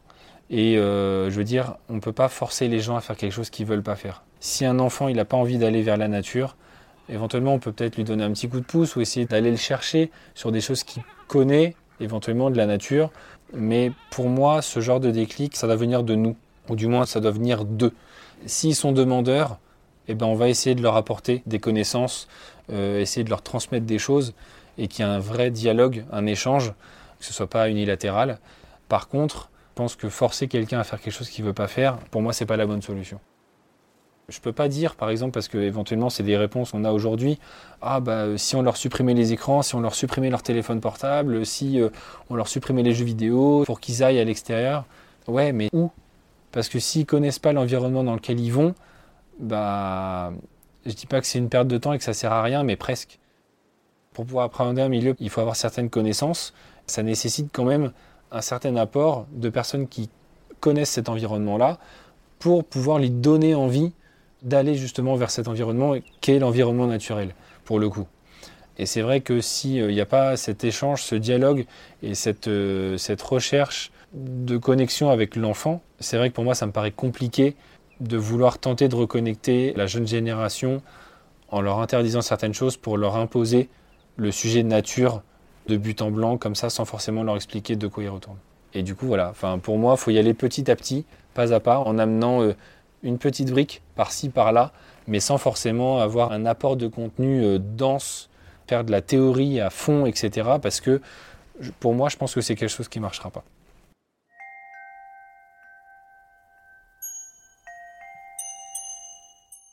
Et 0.50 0.78
euh, 0.78 1.30
je 1.30 1.36
veux 1.36 1.44
dire, 1.44 1.76
on 1.90 1.96
ne 1.96 2.00
peut 2.00 2.12
pas 2.12 2.28
forcer 2.28 2.68
les 2.68 2.80
gens 2.80 2.96
à 2.96 3.02
faire 3.02 3.16
quelque 3.16 3.32
chose 3.32 3.50
qu'ils 3.50 3.66
ne 3.66 3.72
veulent 3.72 3.84
pas 3.84 3.96
faire. 3.96 4.24
Si 4.40 4.66
un 4.66 4.80
enfant 4.80 5.08
il 5.08 5.16
n'a 5.16 5.26
pas 5.26 5.38
envie 5.38 5.58
d'aller 5.58 5.82
vers 5.82 5.98
la 5.98 6.08
nature, 6.08 6.56
éventuellement 7.10 7.54
on 7.54 7.60
peut 7.60 7.72
peut-être 7.72 7.96
lui 7.96 8.04
donner 8.04 8.24
un 8.24 8.32
petit 8.32 8.50
coup 8.50 8.60
de 8.60 8.66
pouce 8.66 8.96
ou 8.96 9.02
essayer 9.02 9.26
d'aller 9.26 9.52
le 9.52 9.58
chercher 9.58 10.12
sur 10.36 10.52
des 10.52 10.62
choses 10.62 10.84
qu'il 10.84 11.04
connaît, 11.28 11.76
éventuellement 12.00 12.50
de 12.50 12.58
la 12.58 12.66
nature. 12.66 13.12
Mais 13.54 13.92
pour 14.10 14.28
moi, 14.28 14.62
ce 14.62 14.80
genre 14.80 15.00
de 15.00 15.12
déclic, 15.12 15.56
ça 15.56 15.68
va 15.68 15.76
venir 15.76 16.04
de 16.04 16.16
nous 16.16 16.36
ou 16.70 16.76
du 16.76 16.88
moins 16.88 17.06
ça 17.06 17.20
doit 17.20 17.32
venir 17.32 17.66
d'eux. 17.66 17.94
S'ils 18.46 18.76
sont 18.76 18.92
demandeurs, 18.92 19.60
eh 20.08 20.16
ben 20.16 20.26
on 20.26 20.36
va 20.36 20.50
essayer 20.50 20.76
de 20.76 20.82
leur 20.82 20.96
apporter 20.96 21.44
des 21.46 21.60
connaissances, 21.60 22.28
euh, 22.72 23.00
essayer 23.00 23.24
de 23.24 23.30
leur 23.30 23.42
transmettre 23.42 23.86
des 23.86 24.00
choses 24.00 24.34
et 24.82 24.88
qu'il 24.88 25.06
y 25.06 25.08
ait 25.08 25.12
un 25.12 25.20
vrai 25.20 25.52
dialogue, 25.52 26.06
un 26.12 26.26
échange, 26.26 26.74
que 27.20 27.26
ce 27.26 27.30
ne 27.30 27.36
soit 27.36 27.50
pas 27.50 27.70
unilatéral. 27.70 28.40
Par 28.90 29.08
contre, 29.08 29.52
je 29.70 29.76
pense 29.76 29.96
que 29.96 30.10
forcer 30.10 30.48
quelqu'un 30.48 30.80
à 30.80 30.84
faire 30.84 31.00
quelque 31.00 31.14
chose 31.14 31.30
qu'il 31.30 31.46
ne 31.46 31.50
veut 31.50 31.54
pas 31.54 31.68
faire, 31.68 31.98
pour 32.10 32.24
moi, 32.24 32.34
ce 32.34 32.44
n'est 32.44 32.48
pas 32.48 32.58
la 32.58 32.66
bonne 32.66 32.82
solution. 32.82 33.20
Je 34.28 34.38
ne 34.40 34.42
peux 34.42 34.54
pas 34.54 34.68
dire, 34.70 34.96
par 34.96 35.12
exemple, 35.12 35.34
parce 35.34 35.48
que 35.48 35.60
éventuellement 35.60 36.10
c'est 36.10 36.24
des 36.24 36.36
réponses 36.36 36.72
qu'on 36.72 36.84
a 36.84 36.92
aujourd'hui, 36.92 37.38
ah 37.82 38.00
bah 38.00 38.38
si 38.38 38.56
on 38.56 38.64
leur 38.64 38.76
supprimait 38.76 39.14
les 39.14 39.34
écrans, 39.34 39.62
si 39.62 39.76
on 39.76 39.82
leur 39.82 39.94
supprimait 39.94 40.30
leur 40.30 40.42
téléphone 40.42 40.82
portable, 40.82 41.46
si 41.46 41.80
euh, 41.80 41.90
on 42.30 42.36
leur 42.36 42.48
supprimait 42.48 42.84
les 42.84 42.94
jeux 42.94 43.06
vidéo 43.06 43.64
pour 43.66 43.80
qu'ils 43.80 44.04
aillent 44.04 44.20
à 44.20 44.24
l'extérieur. 44.24 44.86
Ouais, 45.28 45.52
mais 45.52 45.70
où? 45.74 45.92
Parce 46.52 46.70
que 46.70 46.80
s'ils 46.80 47.06
connaissent 47.06 47.40
pas 47.40 47.54
l'environnement 47.54 48.04
dans 48.04 48.16
lequel 48.16 48.40
ils 48.40 48.52
vont, 48.52 48.74
bah, 49.40 50.34
je 50.86 50.94
dis 50.94 51.06
pas 51.06 51.22
que 51.22 51.28
c'est 51.28 51.40
une 51.40 51.50
perte 51.50 51.68
de 51.68 51.78
temps 51.78 51.94
et 51.94 51.98
que 51.98 52.04
ça 52.04 52.14
sert 52.14 52.32
à 52.32 52.42
rien, 52.42 52.64
mais 52.64 52.78
presque. 52.78 53.20
Pour 54.14 54.26
pouvoir 54.26 54.46
appréhender 54.46 54.82
un 54.82 54.90
milieu, 54.90 55.16
il 55.20 55.30
faut 55.30 55.40
avoir 55.40 55.56
certaines 55.56 55.90
connaissances. 55.90 56.54
Ça 56.86 57.02
nécessite 57.02 57.50
quand 57.54 57.64
même 57.64 57.92
un 58.32 58.42
certain 58.42 58.76
apport 58.76 59.26
de 59.32 59.50
personnes 59.50 59.88
qui 59.88 60.10
connaissent 60.60 60.92
cet 60.92 61.08
environnement-là 61.08 61.80
pour 62.40 62.66
pouvoir 62.66 63.00
lui 63.00 63.10
donner 63.10 63.56
envie 63.56 63.94
d'aller 64.42 64.76
justement 64.76 65.16
vers 65.16 65.32
cet 65.32 65.48
environnement 65.48 65.96
qu'est 66.20 66.40
l'environnement 66.40 66.88
naturel, 66.88 67.36
pour 67.64 67.80
le 67.80 67.88
coup. 67.90 68.08
Et 68.78 68.86
c'est 68.86 69.02
vrai 69.02 69.22
que 69.22 69.40
s'il 69.40 69.88
n'y 69.88 70.02
a 70.02 70.06
pas 70.06 70.36
cet 70.36 70.64
échange, 70.64 71.04
ce 71.04 71.16
dialogue 71.16 71.66
et 72.02 72.16
cette, 72.16 72.48
euh, 72.48 72.98
cette 72.98 73.22
recherche 73.22 73.92
de 74.14 74.58
connexion 74.58 75.10
avec 75.10 75.36
l'enfant, 75.36 75.82
c'est 76.00 76.18
vrai 76.18 76.30
que 76.30 76.36
pour 76.36 76.44
moi 76.44 76.56
ça 76.56 76.66
me 76.66 76.72
paraît 76.72 76.92
compliqué 76.92 77.56
de 78.00 78.18
vouloir 78.18 78.58
tenter 78.58 78.88
de 78.88 78.96
reconnecter 78.96 79.74
la 79.76 79.86
jeune 79.86 80.08
génération 80.08 80.82
en 81.50 81.62
leur 81.62 81.80
interdisant 81.80 82.22
certaines 82.22 82.54
choses 82.54 82.76
pour 82.76 82.98
leur 82.98 83.16
imposer 83.18 83.70
le 84.18 84.32
sujet 84.32 84.64
de 84.64 84.68
nature 84.68 85.22
de 85.68 85.78
but 85.78 86.02
en 86.02 86.12
blanc 86.12 86.38
comme 86.38 86.56
ça 86.56 86.70
sans 86.70 86.86
forcément 86.86 87.24
leur 87.24 87.36
expliquer 87.36 87.76
de 87.76 87.88
quoi 87.88 88.04
ils 88.04 88.10
retournent. 88.10 88.40
Et 88.74 88.84
du 88.84 88.96
coup 88.96 89.08
voilà, 89.08 89.30
enfin 89.30 89.60
pour 89.60 89.78
moi 89.78 89.96
il 89.98 90.00
faut 90.00 90.12
y 90.12 90.18
aller 90.18 90.34
petit 90.34 90.70
à 90.72 90.76
petit, 90.76 91.06
pas 91.34 91.54
à 91.54 91.60
pas, 91.60 91.80
en 91.80 91.98
amenant 91.98 92.42
euh, 92.42 92.56
une 93.04 93.18
petite 93.18 93.52
brique 93.52 93.82
par-ci 93.96 94.30
par-là, 94.30 94.72
mais 95.08 95.20
sans 95.20 95.38
forcément 95.38 96.00
avoir 96.00 96.32
un 96.32 96.46
apport 96.46 96.78
de 96.78 96.88
contenu 96.88 97.44
euh, 97.44 97.60
dense, 97.60 98.30
faire 98.68 98.84
de 98.84 98.92
la 98.92 99.02
théorie 99.02 99.60
à 99.60 99.70
fond, 99.70 100.06
etc. 100.06 100.52
Parce 100.62 100.82
que 100.82 101.02
pour 101.80 101.94
moi 101.94 102.10
je 102.10 102.18
pense 102.18 102.34
que 102.34 102.42
c'est 102.42 102.56
quelque 102.56 102.70
chose 102.70 102.88
qui 102.88 103.00
ne 103.00 103.04
marchera 103.04 103.30
pas. 103.30 103.44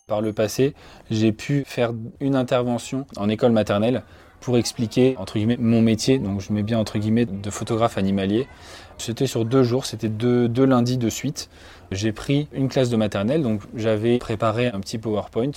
Par 0.07 0.23
le 0.23 0.33
passé, 0.33 0.75
j'ai 1.11 1.33
pu 1.33 1.65
faire 1.67 1.93
une 2.21 2.35
intervention 2.35 3.07
en 3.19 3.29
école 3.29 3.53
maternelle 3.53 4.03
pour 4.41 4.57
expliquer 4.57 5.17
entre 5.19 5.35
guillemets 5.35 5.57
mon 5.59 5.83
métier, 5.83 6.19
donc 6.19 6.41
je 6.41 6.53
mets 6.53 6.63
bien 6.63 6.79
entre 6.79 6.99
guillemets 6.99 7.27
de 7.27 7.51
photographe 7.51 7.99
animalier. 7.99 8.47
C'était 8.99 9.27
sur 9.27 9.45
deux 9.45 9.63
jours, 9.63 9.87
c'était 9.87 10.09
deux, 10.09 10.49
lundis 10.65 10.99
de 10.99 11.09
suite. 11.09 11.49
J'ai 11.93 12.13
pris 12.13 12.49
une 12.53 12.69
classe 12.69 12.91
de 12.91 12.97
maternelle, 12.97 13.43
donc 13.43 13.63
j'avais 13.75 14.19
préparé 14.19 14.67
un 14.67 14.81
petit 14.81 14.99
PowerPoint, 14.99 15.53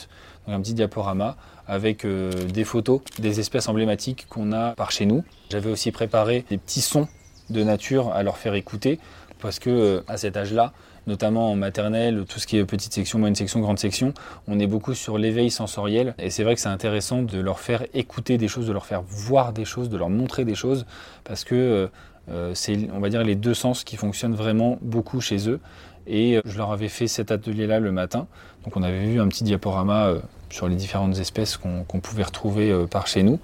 un 0.48 0.62
petit 0.62 0.74
diaporama 0.74 1.38
avec 1.68 2.06
euh, 2.06 2.32
des 2.32 2.64
photos 2.64 3.02
des 3.20 3.40
espèces 3.40 3.68
emblématiques 3.68 4.28
qu'on 4.30 4.52
a 4.52 4.72
par 4.76 4.92
chez 4.92 5.06
nous. 5.06 5.24
J'avais 5.50 5.70
aussi 5.70 5.92
préparé 5.92 6.46
des 6.50 6.58
petits 6.58 6.82
sons 6.82 7.08
de 7.50 7.64
nature 7.64 8.12
à 8.14 8.24
leur 8.24 8.38
faire 8.38 8.54
écouter 8.54 9.00
parce 9.40 9.60
que 9.60 9.70
euh, 9.70 10.02
à 10.08 10.18
cet 10.18 10.38
âge-là, 10.38 10.74
notamment 11.08 11.52
en 11.52 11.56
maternelle, 11.56 12.26
tout 12.28 12.40
ce 12.40 12.48
qui 12.48 12.58
est 12.58 12.66
petite 12.66 12.94
section, 12.94 13.20
moyenne 13.20 13.36
section, 13.36 13.60
grande 13.60 13.80
section, 13.80 14.14
on 14.48 14.60
est 14.60 14.68
beaucoup 14.68 14.94
sur 14.94 15.18
l'éveil 15.18 15.50
sensoriel. 15.50 16.14
Et 16.20 16.30
c'est 16.30 16.44
vrai 16.44 16.56
que 16.56 16.62
c'est 16.62 16.70
intéressant 16.70 17.22
de 17.22 17.40
leur 17.40 17.60
faire 17.60 17.84
écouter 17.94 18.38
des 18.38 18.48
choses, 18.48 18.68
de 18.68 18.74
leur 18.74 18.86
faire 18.86 19.02
voir 19.02 19.54
des 19.54 19.66
choses, 19.66 19.90
de 19.90 19.98
leur 19.98 20.10
montrer 20.10 20.46
des 20.46 20.56
choses, 20.56 20.86
parce 21.24 21.44
que 21.44 21.56
euh, 21.56 21.88
euh, 22.30 22.52
c'est, 22.54 22.90
on 22.94 23.00
va 23.00 23.10
dire, 23.10 23.24
les 23.24 23.36
deux 23.36 23.54
sens 23.54 23.84
qui 23.84 23.98
fonctionnent 23.98 24.36
vraiment 24.36 24.78
beaucoup 24.82 25.22
chez 25.22 25.50
eux. 25.50 25.60
Et 26.08 26.40
je 26.46 26.58
leur 26.58 26.72
avais 26.72 26.88
fait 26.88 27.08
cet 27.08 27.32
atelier-là 27.32 27.80
le 27.80 27.92
matin. 27.92 28.28
Donc 28.64 28.76
on 28.76 28.82
avait 28.82 29.06
vu 29.06 29.22
un 29.22 29.28
petit 29.28 29.44
diaporama 29.44 30.16
sur 30.50 30.68
les 30.68 30.76
différentes 30.76 31.20
espèces 31.20 31.58
qu'on, 31.58 31.84
qu'on 31.84 32.00
pouvait 32.00 32.24
retrouver 32.24 32.86
par 32.90 33.06
chez 33.06 33.22
nous. 33.22 33.40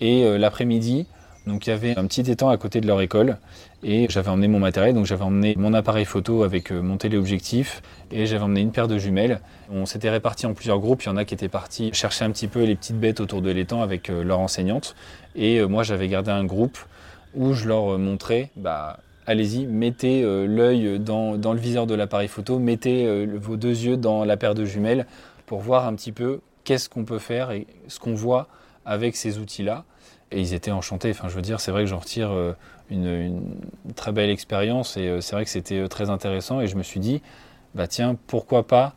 Et 0.00 0.36
l'après-midi, 0.36 1.06
donc 1.46 1.66
il 1.66 1.70
y 1.70 1.72
avait 1.72 1.96
un 1.96 2.04
petit 2.06 2.28
étang 2.28 2.48
à 2.48 2.56
côté 2.56 2.80
de 2.80 2.88
leur 2.88 3.00
école 3.00 3.38
et 3.82 4.06
j'avais 4.08 4.28
emmené 4.28 4.48
mon 4.48 4.60
matériel, 4.60 4.94
donc 4.94 5.06
j'avais 5.06 5.24
emmené 5.24 5.54
mon 5.56 5.74
appareil 5.74 6.04
photo 6.04 6.44
avec 6.44 6.70
euh, 6.70 6.80
mon 6.80 6.96
téléobjectif 6.96 7.82
et 8.10 8.26
j'avais 8.26 8.42
emmené 8.44 8.60
une 8.60 8.70
paire 8.70 8.86
de 8.86 8.96
jumelles. 8.96 9.40
On 9.70 9.86
s'était 9.86 10.10
répartis 10.10 10.46
en 10.46 10.54
plusieurs 10.54 10.78
groupes, 10.78 11.02
il 11.02 11.06
y 11.06 11.08
en 11.08 11.16
a 11.16 11.24
qui 11.24 11.34
étaient 11.34 11.48
partis 11.48 11.92
chercher 11.92 12.24
un 12.24 12.30
petit 12.30 12.46
peu 12.46 12.62
les 12.62 12.76
petites 12.76 12.98
bêtes 12.98 13.20
autour 13.20 13.42
de 13.42 13.50
l'étang 13.50 13.82
avec 13.82 14.08
euh, 14.08 14.22
leur 14.22 14.38
enseignante 14.38 14.94
et 15.34 15.58
euh, 15.58 15.66
moi 15.66 15.82
j'avais 15.82 16.08
gardé 16.08 16.30
un 16.30 16.44
groupe 16.44 16.78
où 17.34 17.54
je 17.54 17.66
leur 17.66 17.98
montrais, 17.98 18.50
bah, 18.56 18.98
allez-y, 19.26 19.66
mettez 19.66 20.22
l'œil 20.22 21.00
dans, 21.00 21.38
dans, 21.38 21.54
le 21.54 21.58
viseur 21.58 21.86
de 21.86 21.94
l'appareil 21.94 22.28
photo, 22.28 22.58
mettez 22.58 23.24
vos 23.24 23.56
deux 23.56 23.70
yeux 23.70 23.96
dans 23.96 24.26
la 24.26 24.36
paire 24.36 24.54
de 24.54 24.66
jumelles 24.66 25.06
pour 25.46 25.60
voir 25.60 25.86
un 25.86 25.94
petit 25.94 26.12
peu 26.12 26.40
qu'est-ce 26.64 26.90
qu'on 26.90 27.06
peut 27.06 27.18
faire 27.18 27.50
et 27.52 27.66
ce 27.88 27.98
qu'on 27.98 28.12
voit 28.12 28.48
avec 28.84 29.16
ces 29.16 29.38
outils-là. 29.38 29.86
Et 30.30 30.42
ils 30.42 30.52
étaient 30.52 30.72
enchantés. 30.72 31.08
Enfin, 31.08 31.28
je 31.28 31.34
veux 31.34 31.40
dire, 31.40 31.58
c'est 31.58 31.70
vrai 31.70 31.84
que 31.84 31.88
j'en 31.88 32.00
retire 32.00 32.30
une, 32.90 33.42
très 33.96 34.12
belle 34.12 34.30
expérience 34.30 34.96
et 34.96 35.08
euh, 35.08 35.20
c'est 35.20 35.34
vrai 35.34 35.44
que 35.44 35.50
c'était 35.50 35.78
euh, 35.78 35.88
très 35.88 36.10
intéressant. 36.10 36.60
Et 36.60 36.66
je 36.66 36.76
me 36.76 36.82
suis 36.82 37.00
dit, 37.00 37.22
bah 37.74 37.86
tiens, 37.86 38.16
pourquoi 38.26 38.66
pas 38.66 38.94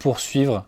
poursuivre 0.00 0.66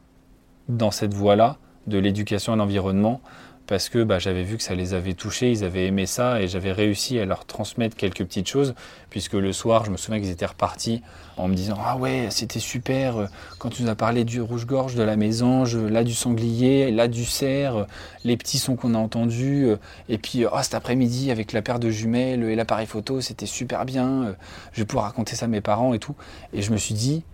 dans 0.69 0.93
cette 0.93 1.13
voie-là 1.13 1.57
de 1.89 1.99
l'éducation 1.99 2.53
à 2.53 2.57
l'environnement 2.57 3.21
parce 3.67 3.89
que 3.89 4.03
bah, 4.05 4.19
j'avais 4.19 4.45
vu 4.45 4.57
que 4.57 4.63
ça 4.63 4.75
les 4.75 4.95
avait 4.95 5.15
touchés, 5.15 5.51
ils 5.51 5.65
avaient 5.65 5.87
aimé 5.87 6.07
ça 6.07 6.41
et 6.41 6.49
j'avais 6.49 6.73
réussi 6.73 7.19
à 7.19 7.25
leur 7.25 7.45
transmettre 7.45 7.97
quelques 7.97 8.25
petites 8.25 8.49
choses, 8.49 8.75
puisque 9.11 9.35
le 9.35 9.53
soir, 9.53 9.85
je 9.85 9.91
me 9.91 9.97
souviens 9.97 10.21
qu'ils 10.21 10.31
étaient 10.31 10.47
repartis 10.47 11.03
en 11.37 11.49
me 11.49 11.55
disant 11.55 11.77
Ah 11.85 11.97
ouais, 11.97 12.29
c'était 12.31 12.61
super, 12.61 13.17
euh, 13.17 13.27
quand 13.59 13.71
tu 13.71 13.83
nous 13.83 13.89
as 13.89 13.95
parlé 13.95 14.25
du 14.25 14.41
rouge-gorge, 14.41 14.95
de 14.95 15.03
la 15.03 15.17
mésange, 15.17 15.77
là 15.77 16.05
du 16.05 16.15
sanglier, 16.15 16.91
là 16.91 17.09
du 17.09 17.25
cerf, 17.25 17.77
euh, 17.77 17.85
les 18.25 18.37
petits 18.37 18.59
sons 18.59 18.77
qu'on 18.77 18.95
a 18.95 18.99
entendus, 18.99 19.67
euh, 19.67 19.77
et 20.09 20.19
puis 20.19 20.45
oh, 20.47 20.57
cet 20.63 20.75
après-midi 20.75 21.31
avec 21.31 21.53
la 21.53 21.63
paire 21.63 21.81
de 21.81 21.91
jumelles 21.91 22.45
et 22.45 22.55
l'appareil 22.55 22.87
photo, 22.87 23.21
c'était 23.21 23.47
super 23.47 23.85
bien, 23.85 24.37
je 24.73 24.81
vais 24.81 24.87
pouvoir 24.87 25.07
raconter 25.07 25.35
ça 25.35 25.47
à 25.47 25.49
mes 25.49 25.61
parents 25.61 25.93
et 25.93 25.99
tout. 25.99 26.15
Et 26.53 26.63
je 26.63 26.71
me 26.73 26.77
suis 26.77 26.95
dit 26.95 27.25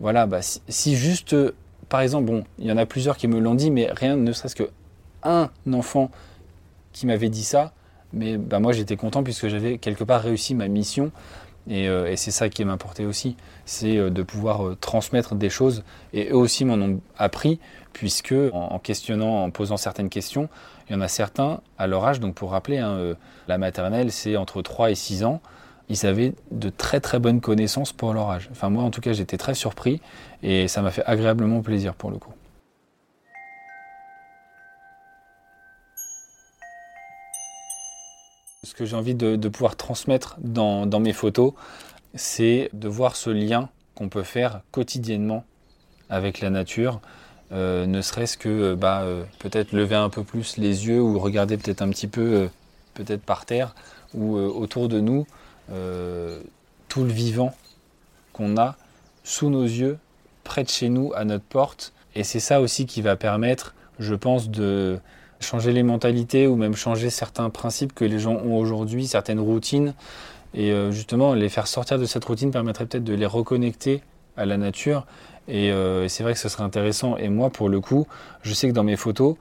Voilà, 0.00 0.26
bah, 0.26 0.42
si, 0.42 0.60
si 0.68 0.96
juste, 0.96 1.36
par 1.88 2.00
exemple, 2.00 2.26
bon, 2.26 2.44
il 2.58 2.66
y 2.66 2.72
en 2.72 2.78
a 2.78 2.86
plusieurs 2.86 3.16
qui 3.16 3.28
me 3.28 3.38
l'ont 3.38 3.54
dit, 3.54 3.70
mais 3.70 3.88
rien 3.92 4.16
ne 4.16 4.32
serait-ce 4.32 4.56
que 4.56 4.70
un 5.22 5.50
enfant 5.72 6.10
qui 6.92 7.06
m'avait 7.06 7.28
dit 7.28 7.44
ça, 7.44 7.72
mais 8.12 8.36
bah, 8.36 8.60
moi 8.60 8.72
j'étais 8.72 8.96
content 8.96 9.22
puisque 9.22 9.48
j'avais 9.48 9.78
quelque 9.78 10.04
part 10.04 10.22
réussi 10.22 10.54
ma 10.54 10.68
mission. 10.68 11.10
Et, 11.70 11.88
euh, 11.88 12.14
c'est 12.16 12.32
ça 12.32 12.48
qui 12.48 12.64
m'importait 12.64 13.04
aussi, 13.04 13.36
c'est 13.66 13.96
euh, 13.96 14.10
de 14.10 14.22
pouvoir 14.24 14.66
euh, 14.66 14.76
transmettre 14.80 15.36
des 15.36 15.48
choses. 15.48 15.84
Et 16.12 16.30
eux 16.30 16.36
aussi 16.36 16.64
m'en 16.64 16.74
ont 16.74 17.00
appris, 17.16 17.60
puisque 17.92 18.34
en, 18.52 18.78
questionnant, 18.80 19.44
en 19.44 19.50
posant 19.50 19.76
certaines 19.76 20.08
questions, 20.08 20.48
il 20.88 20.94
y 20.94 20.96
en 20.96 21.00
a 21.00 21.08
certains 21.08 21.60
à 21.78 21.86
leur 21.86 22.04
âge, 22.04 22.18
donc 22.18 22.34
pour 22.34 22.50
rappeler, 22.50 22.78
hein, 22.78 23.14
la 23.48 23.58
maternelle 23.58 24.10
c'est 24.10 24.36
entre 24.36 24.62
3 24.62 24.90
et 24.90 24.94
6 24.94 25.24
ans, 25.24 25.40
ils 25.88 26.06
avaient 26.06 26.34
de 26.50 26.68
très 26.70 27.00
très 27.00 27.18
bonnes 27.18 27.40
connaissances 27.40 27.92
pour 27.92 28.12
leur 28.12 28.30
âge. 28.30 28.48
Enfin 28.50 28.70
moi 28.70 28.82
en 28.82 28.90
tout 28.90 29.00
cas 29.00 29.12
j'étais 29.12 29.36
très 29.36 29.54
surpris 29.54 30.00
et 30.42 30.68
ça 30.68 30.82
m'a 30.82 30.90
fait 30.90 31.04
agréablement 31.04 31.60
plaisir 31.60 31.94
pour 31.94 32.10
le 32.10 32.18
coup. 32.18 32.32
Ce 38.72 38.74
que 38.74 38.86
j'ai 38.86 38.96
envie 38.96 39.14
de, 39.14 39.48
pouvoir 39.50 39.76
transmettre 39.76 40.36
dans, 40.38 40.98
mes 40.98 41.12
photos, 41.12 41.52
c'est 42.14 42.70
de 42.72 42.88
voir 42.88 43.16
ce 43.16 43.28
lien 43.28 43.68
qu'on 43.94 44.08
peut 44.08 44.22
faire 44.22 44.62
quotidiennement 44.70 45.44
avec 46.08 46.40
la 46.40 46.48
nature, 46.48 47.02
euh, 47.52 47.84
ne 47.84 48.00
serait-ce 48.00 48.38
que 48.38 48.74
bah, 48.74 49.04
peut-être 49.40 49.72
lever 49.72 49.96
un 49.96 50.08
peu 50.08 50.24
plus 50.24 50.56
les 50.56 50.86
yeux 50.86 51.02
ou 51.02 51.18
regarder 51.18 51.58
peut-être 51.58 51.82
un 51.82 51.90
petit 51.90 52.06
peu 52.06 52.48
peut-être 52.94 53.20
par 53.20 53.44
terre 53.44 53.74
ou 54.14 54.36
autour 54.36 54.88
de 54.88 55.00
nous 55.00 55.26
tout 56.88 57.04
le 57.04 57.12
vivant 57.12 57.54
qu'on 58.32 58.56
a 58.56 58.76
sous 59.22 59.50
nos 59.50 59.64
yeux, 59.64 59.98
près 60.44 60.64
de 60.64 60.70
chez 60.70 60.88
nous, 60.88 61.12
à 61.14 61.26
notre 61.26 61.44
porte. 61.44 61.92
Et 62.14 62.24
c'est 62.24 62.40
ça 62.40 62.62
aussi 62.62 62.86
qui 62.86 63.02
va 63.02 63.16
permettre, 63.16 63.74
je 63.98 64.14
pense, 64.14 64.48
de 64.48 64.98
changer 65.42 65.72
les 65.72 65.82
mentalités 65.82 66.46
ou 66.46 66.56
même 66.56 66.74
changer 66.74 67.10
certains 67.10 67.50
principes 67.50 67.94
que 67.94 68.04
les 68.04 68.18
gens 68.18 68.34
ont 68.34 68.56
aujourd'hui, 68.56 69.06
certaines 69.06 69.40
routines. 69.40 69.94
Et 70.54 70.72
euh, 70.72 70.90
justement, 70.90 71.34
les 71.34 71.48
faire 71.48 71.66
sortir 71.66 71.98
de 71.98 72.04
cette 72.04 72.24
routine 72.24 72.50
permettrait 72.50 72.86
peut-être 72.86 73.04
de 73.04 73.14
les 73.14 73.26
reconnecter 73.26 74.02
à 74.36 74.46
la 74.46 74.56
nature. 74.56 75.06
Euh, 75.48 76.04
et, 76.04 76.08
c'est 76.08 76.22
vrai 76.22 76.34
que 76.34 76.38
ce 76.38 76.48
serait 76.48 76.64
intéressant. 76.64 77.16
Et 77.16 77.28
moi, 77.28 77.50
pour 77.50 77.68
le 77.68 77.80
coup, 77.80 78.06
je 78.42 78.52
sais 78.54 78.68
que 78.68 78.74
dans 78.74 78.84
mes 78.84 78.96
photos, 78.96 79.36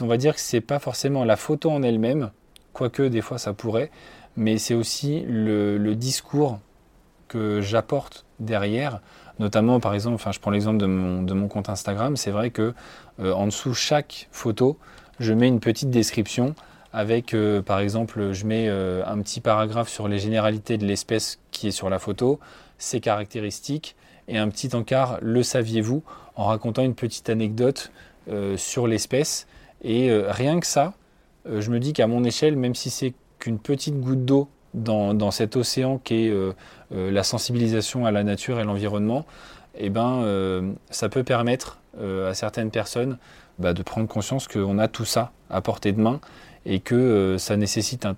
on 0.00 0.06
va 0.06 0.16
dire 0.16 0.34
que 0.34 0.40
c'est 0.40 0.60
pas 0.60 0.78
forcément 0.78 1.24
la 1.24 1.36
photo 1.36 1.70
en 1.70 1.82
elle-même, 1.82 2.30
quoique 2.72 3.02
des 3.02 3.20
fois 3.20 3.38
ça 3.38 3.52
pourrait, 3.52 3.90
mais 4.36 4.58
c'est 4.58 4.74
aussi 4.74 5.24
le 5.26 5.94
discours 5.94 6.60
que 7.32 7.62
j'apporte 7.62 8.26
derrière, 8.40 9.00
notamment 9.38 9.80
par 9.80 9.94
exemple, 9.94 10.14
enfin 10.14 10.32
je 10.32 10.40
prends 10.40 10.50
l'exemple 10.50 10.78
de 10.78 10.86
mon, 10.86 11.48
compte 11.48 11.70
Instagram, 11.70 12.16
c'est 12.16 12.30
vrai 12.30 12.50
que 12.50 12.74
euh, 13.20 13.32
en 13.32 13.46
dessous 13.46 13.72
chaque 13.72 14.28
photo, 14.32 14.76
je 15.20 15.32
mets 15.32 15.48
une 15.48 15.60
petite 15.60 15.90
description 15.90 16.54
avec 16.92 17.32
euh, 17.32 17.62
par 17.62 17.80
exemple, 17.80 18.32
je 18.32 18.44
mets 18.44 18.68
euh, 18.68 19.02
un 19.06 19.20
petit 19.22 19.40
paragraphe 19.40 19.88
sur 19.88 20.08
les 20.08 20.18
généralités 20.18 20.76
de 20.76 20.84
l'espèce 20.84 21.38
qui 21.50 21.68
est 21.68 21.72
sur 21.72 21.88
la 21.88 21.98
photo, 21.98 22.38
ses 22.78 23.00
caractéristiques 23.00 23.96
et 24.28 24.38
un 24.38 24.48
petit 24.48 24.74
encart, 24.74 25.18
le 25.22 25.42
saviez-vous, 25.42 26.02
en 26.36 26.46
racontant 26.46 26.82
une 26.82 26.94
petite 26.94 27.28
anecdote 27.28 27.90
sur 28.56 28.86
l'espèce. 28.86 29.48
Et 29.82 30.12
rien 30.28 30.60
que 30.60 30.66
ça, 30.66 30.94
je 31.44 31.68
me 31.70 31.80
dis 31.80 31.92
qu'à 31.92 32.06
mon 32.06 32.22
échelle, 32.22 32.56
même 32.56 32.76
si 32.76 32.88
c'est 32.88 33.14
qu'une 33.40 33.58
petite 33.58 33.98
goutte 33.98 34.24
d'eau 34.24 34.48
dans, 34.74 35.30
cet 35.30 35.56
océan 35.56 35.98
qui 35.98 36.26
est 36.26 36.30
euh, 36.30 36.52
euh, 36.94 37.10
la 37.10 37.22
sensibilisation 37.22 38.06
à 38.06 38.10
la 38.10 38.24
nature 38.24 38.60
et 38.60 38.64
l'environnement, 38.64 39.26
eh 39.76 39.90
ben, 39.90 40.22
euh, 40.22 40.72
ça 40.90 41.08
peut 41.08 41.24
permettre 41.24 41.78
à 42.00 42.32
certaines 42.32 42.70
personnes 42.70 43.18
bah, 43.62 43.72
de 43.72 43.82
prendre 43.82 44.06
conscience 44.06 44.48
qu'on 44.48 44.78
a 44.78 44.88
tout 44.88 45.04
ça 45.04 45.32
à 45.48 45.60
portée 45.60 45.92
de 45.92 46.00
main 46.00 46.20
et 46.66 46.80
que 46.80 47.36
ça 47.38 47.56
nécessite 47.56 48.04
un 48.04 48.16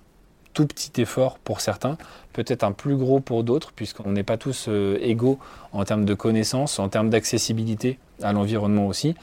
tout 0.52 0.66
petit 0.66 1.00
effort 1.00 1.38
pour 1.38 1.60
certains, 1.60 1.96
peut-être 2.32 2.64
un 2.64 2.72
plus 2.72 2.96
gros 2.96 3.20
pour 3.20 3.44
d'autres, 3.44 3.72
puisqu'on 3.72 4.12
n'est 4.12 4.22
pas 4.22 4.36
tous 4.36 4.68
égaux 5.00 5.38
en 5.72 5.84
termes 5.84 6.04
de 6.04 6.14
connaissances, 6.14 6.78
en 6.78 6.88
termes 6.88 7.10
d'accessibilité 7.10 7.98
à 8.22 8.32
l'environnement 8.32 8.86
aussi. 8.86 9.14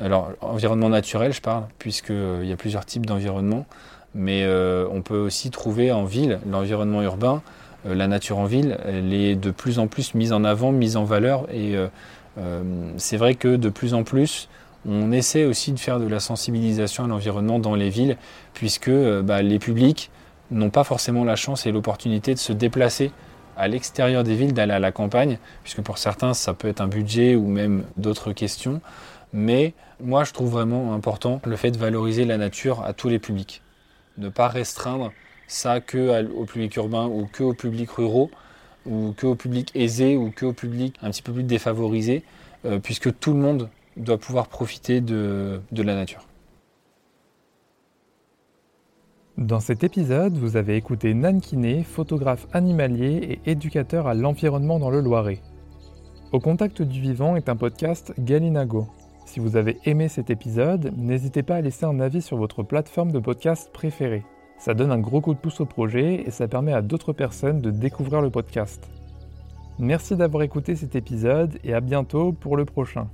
Alors, 0.00 0.30
environnement 0.40 0.88
naturel, 0.88 1.32
je 1.32 1.40
parle, 1.40 1.64
puisqu'il 1.78 2.44
y 2.46 2.52
a 2.52 2.56
plusieurs 2.56 2.86
types 2.86 3.06
d'environnement 3.06 3.66
mais 4.14 4.42
euh, 4.44 4.86
on 4.90 5.02
peut 5.02 5.18
aussi 5.18 5.50
trouver 5.50 5.92
en 5.92 6.04
ville, 6.04 6.40
l'environnement 6.50 7.02
urbain, 7.02 7.42
euh, 7.86 7.94
la 7.94 8.08
nature 8.08 8.38
en 8.38 8.44
ville, 8.44 8.78
elle 8.84 9.12
est 9.12 9.36
de 9.36 9.50
plus 9.50 9.78
en 9.78 9.86
plus 9.86 10.14
mise 10.14 10.32
en 10.32 10.44
avant, 10.44 10.72
mise 10.72 10.96
en 10.96 11.04
valeur, 11.04 11.46
et 11.52 11.76
euh, 11.76 12.62
c'est 12.96 13.16
vrai 13.16 13.34
que 13.34 13.56
de 13.56 13.68
plus 13.68 13.94
en 13.94 14.02
plus, 14.02 14.48
on 14.88 15.12
essaie 15.12 15.44
aussi 15.44 15.72
de 15.72 15.78
faire 15.78 16.00
de 16.00 16.06
la 16.06 16.20
sensibilisation 16.20 17.04
à 17.04 17.06
l'environnement 17.08 17.58
dans 17.58 17.74
les 17.74 17.90
villes, 17.90 18.16
puisque 18.54 18.90
bah, 18.90 19.42
les 19.42 19.58
publics 19.58 20.10
n'ont 20.50 20.70
pas 20.70 20.84
forcément 20.84 21.24
la 21.24 21.36
chance 21.36 21.66
et 21.66 21.72
l'opportunité 21.72 22.34
de 22.34 22.38
se 22.38 22.52
déplacer 22.52 23.12
à 23.56 23.68
l'extérieur 23.68 24.24
des 24.24 24.34
villes, 24.34 24.54
d'aller 24.54 24.72
à 24.72 24.78
la 24.78 24.90
campagne, 24.90 25.38
puisque 25.62 25.82
pour 25.82 25.98
certains, 25.98 26.32
ça 26.34 26.54
peut 26.54 26.68
être 26.68 26.80
un 26.80 26.88
budget 26.88 27.34
ou 27.34 27.46
même 27.46 27.84
d'autres 27.98 28.32
questions. 28.32 28.80
Mais 29.32 29.74
moi, 30.02 30.24
je 30.24 30.32
trouve 30.32 30.50
vraiment 30.50 30.94
important 30.94 31.40
le 31.44 31.56
fait 31.56 31.70
de 31.70 31.78
valoriser 31.78 32.24
la 32.24 32.38
nature 32.38 32.82
à 32.84 32.94
tous 32.94 33.08
les 33.08 33.18
publics 33.18 33.62
ne 34.20 34.28
pas 34.28 34.48
restreindre 34.48 35.12
ça 35.48 35.80
que 35.80 36.30
au 36.32 36.44
public 36.44 36.76
urbain 36.76 37.06
ou 37.06 37.26
que 37.26 37.42
au 37.42 37.54
public 37.54 37.90
ruraux 37.90 38.30
ou 38.86 39.12
que 39.16 39.26
au 39.26 39.34
public 39.34 39.72
aisé 39.74 40.16
ou 40.16 40.30
que 40.30 40.46
au 40.46 40.52
public 40.52 40.96
un 41.02 41.10
petit 41.10 41.22
peu 41.22 41.32
plus 41.32 41.42
défavorisé, 41.42 42.22
euh, 42.64 42.78
puisque 42.78 43.18
tout 43.18 43.32
le 43.32 43.40
monde 43.40 43.68
doit 44.00 44.18
pouvoir 44.18 44.48
profiter 44.48 45.00
de, 45.00 45.60
la 45.72 45.94
nature. 45.94 46.26
Dans 49.38 49.60
cet 49.60 49.84
épisode, 49.84 50.36
vous 50.36 50.56
avez 50.56 50.76
écouté 50.76 51.14
Nan 51.14 51.40
Kiné, 51.40 51.82
photographe 51.82 52.46
animalier 52.52 53.40
et 53.44 53.50
éducateur 53.50 54.06
à 54.06 54.14
l'environnement 54.14 54.78
dans 54.78 54.90
le 54.90 55.00
Loiret. 55.00 55.40
Au 56.32 56.40
contact 56.40 56.82
du 56.82 57.00
vivant 57.00 57.36
est 57.36 57.48
un 57.48 57.56
podcast 57.56 58.12
Galinago. 58.18 58.86
Si 59.24 59.40
vous 59.40 59.56
avez 59.56 59.78
aimé 59.84 60.08
cet 60.08 60.28
épisode, 60.28 60.92
n'hésitez 60.96 61.42
pas 61.42 61.56
à 61.56 61.60
laisser 61.60 61.86
un 61.86 62.00
avis 62.00 62.22
sur 62.22 62.36
votre 62.36 62.62
plateforme 62.62 63.12
de 63.12 63.18
podcast 63.18 63.70
préférée. 63.72 64.24
Ça 64.58 64.74
donne 64.74 64.92
un 64.92 64.98
gros 64.98 65.20
coup 65.20 65.32
de 65.32 65.38
pouce 65.38 65.60
au 65.60 65.66
projet 65.66 66.22
et 66.26 66.30
ça 66.30 66.46
permet 66.46 66.72
à 66.72 66.82
d'autres 66.82 67.14
personnes 67.14 67.60
de 67.60 67.70
découvrir 67.70 68.20
le 68.20 68.30
podcast. 68.30 68.90
Merci 69.78 70.16
d'avoir 70.16 70.42
écouté 70.42 70.76
cet 70.76 70.94
épisode 70.94 71.58
et 71.64 71.72
à 71.72 71.80
bientôt 71.80 72.32
pour 72.32 72.58
le 72.58 72.66
prochain. 72.66 73.08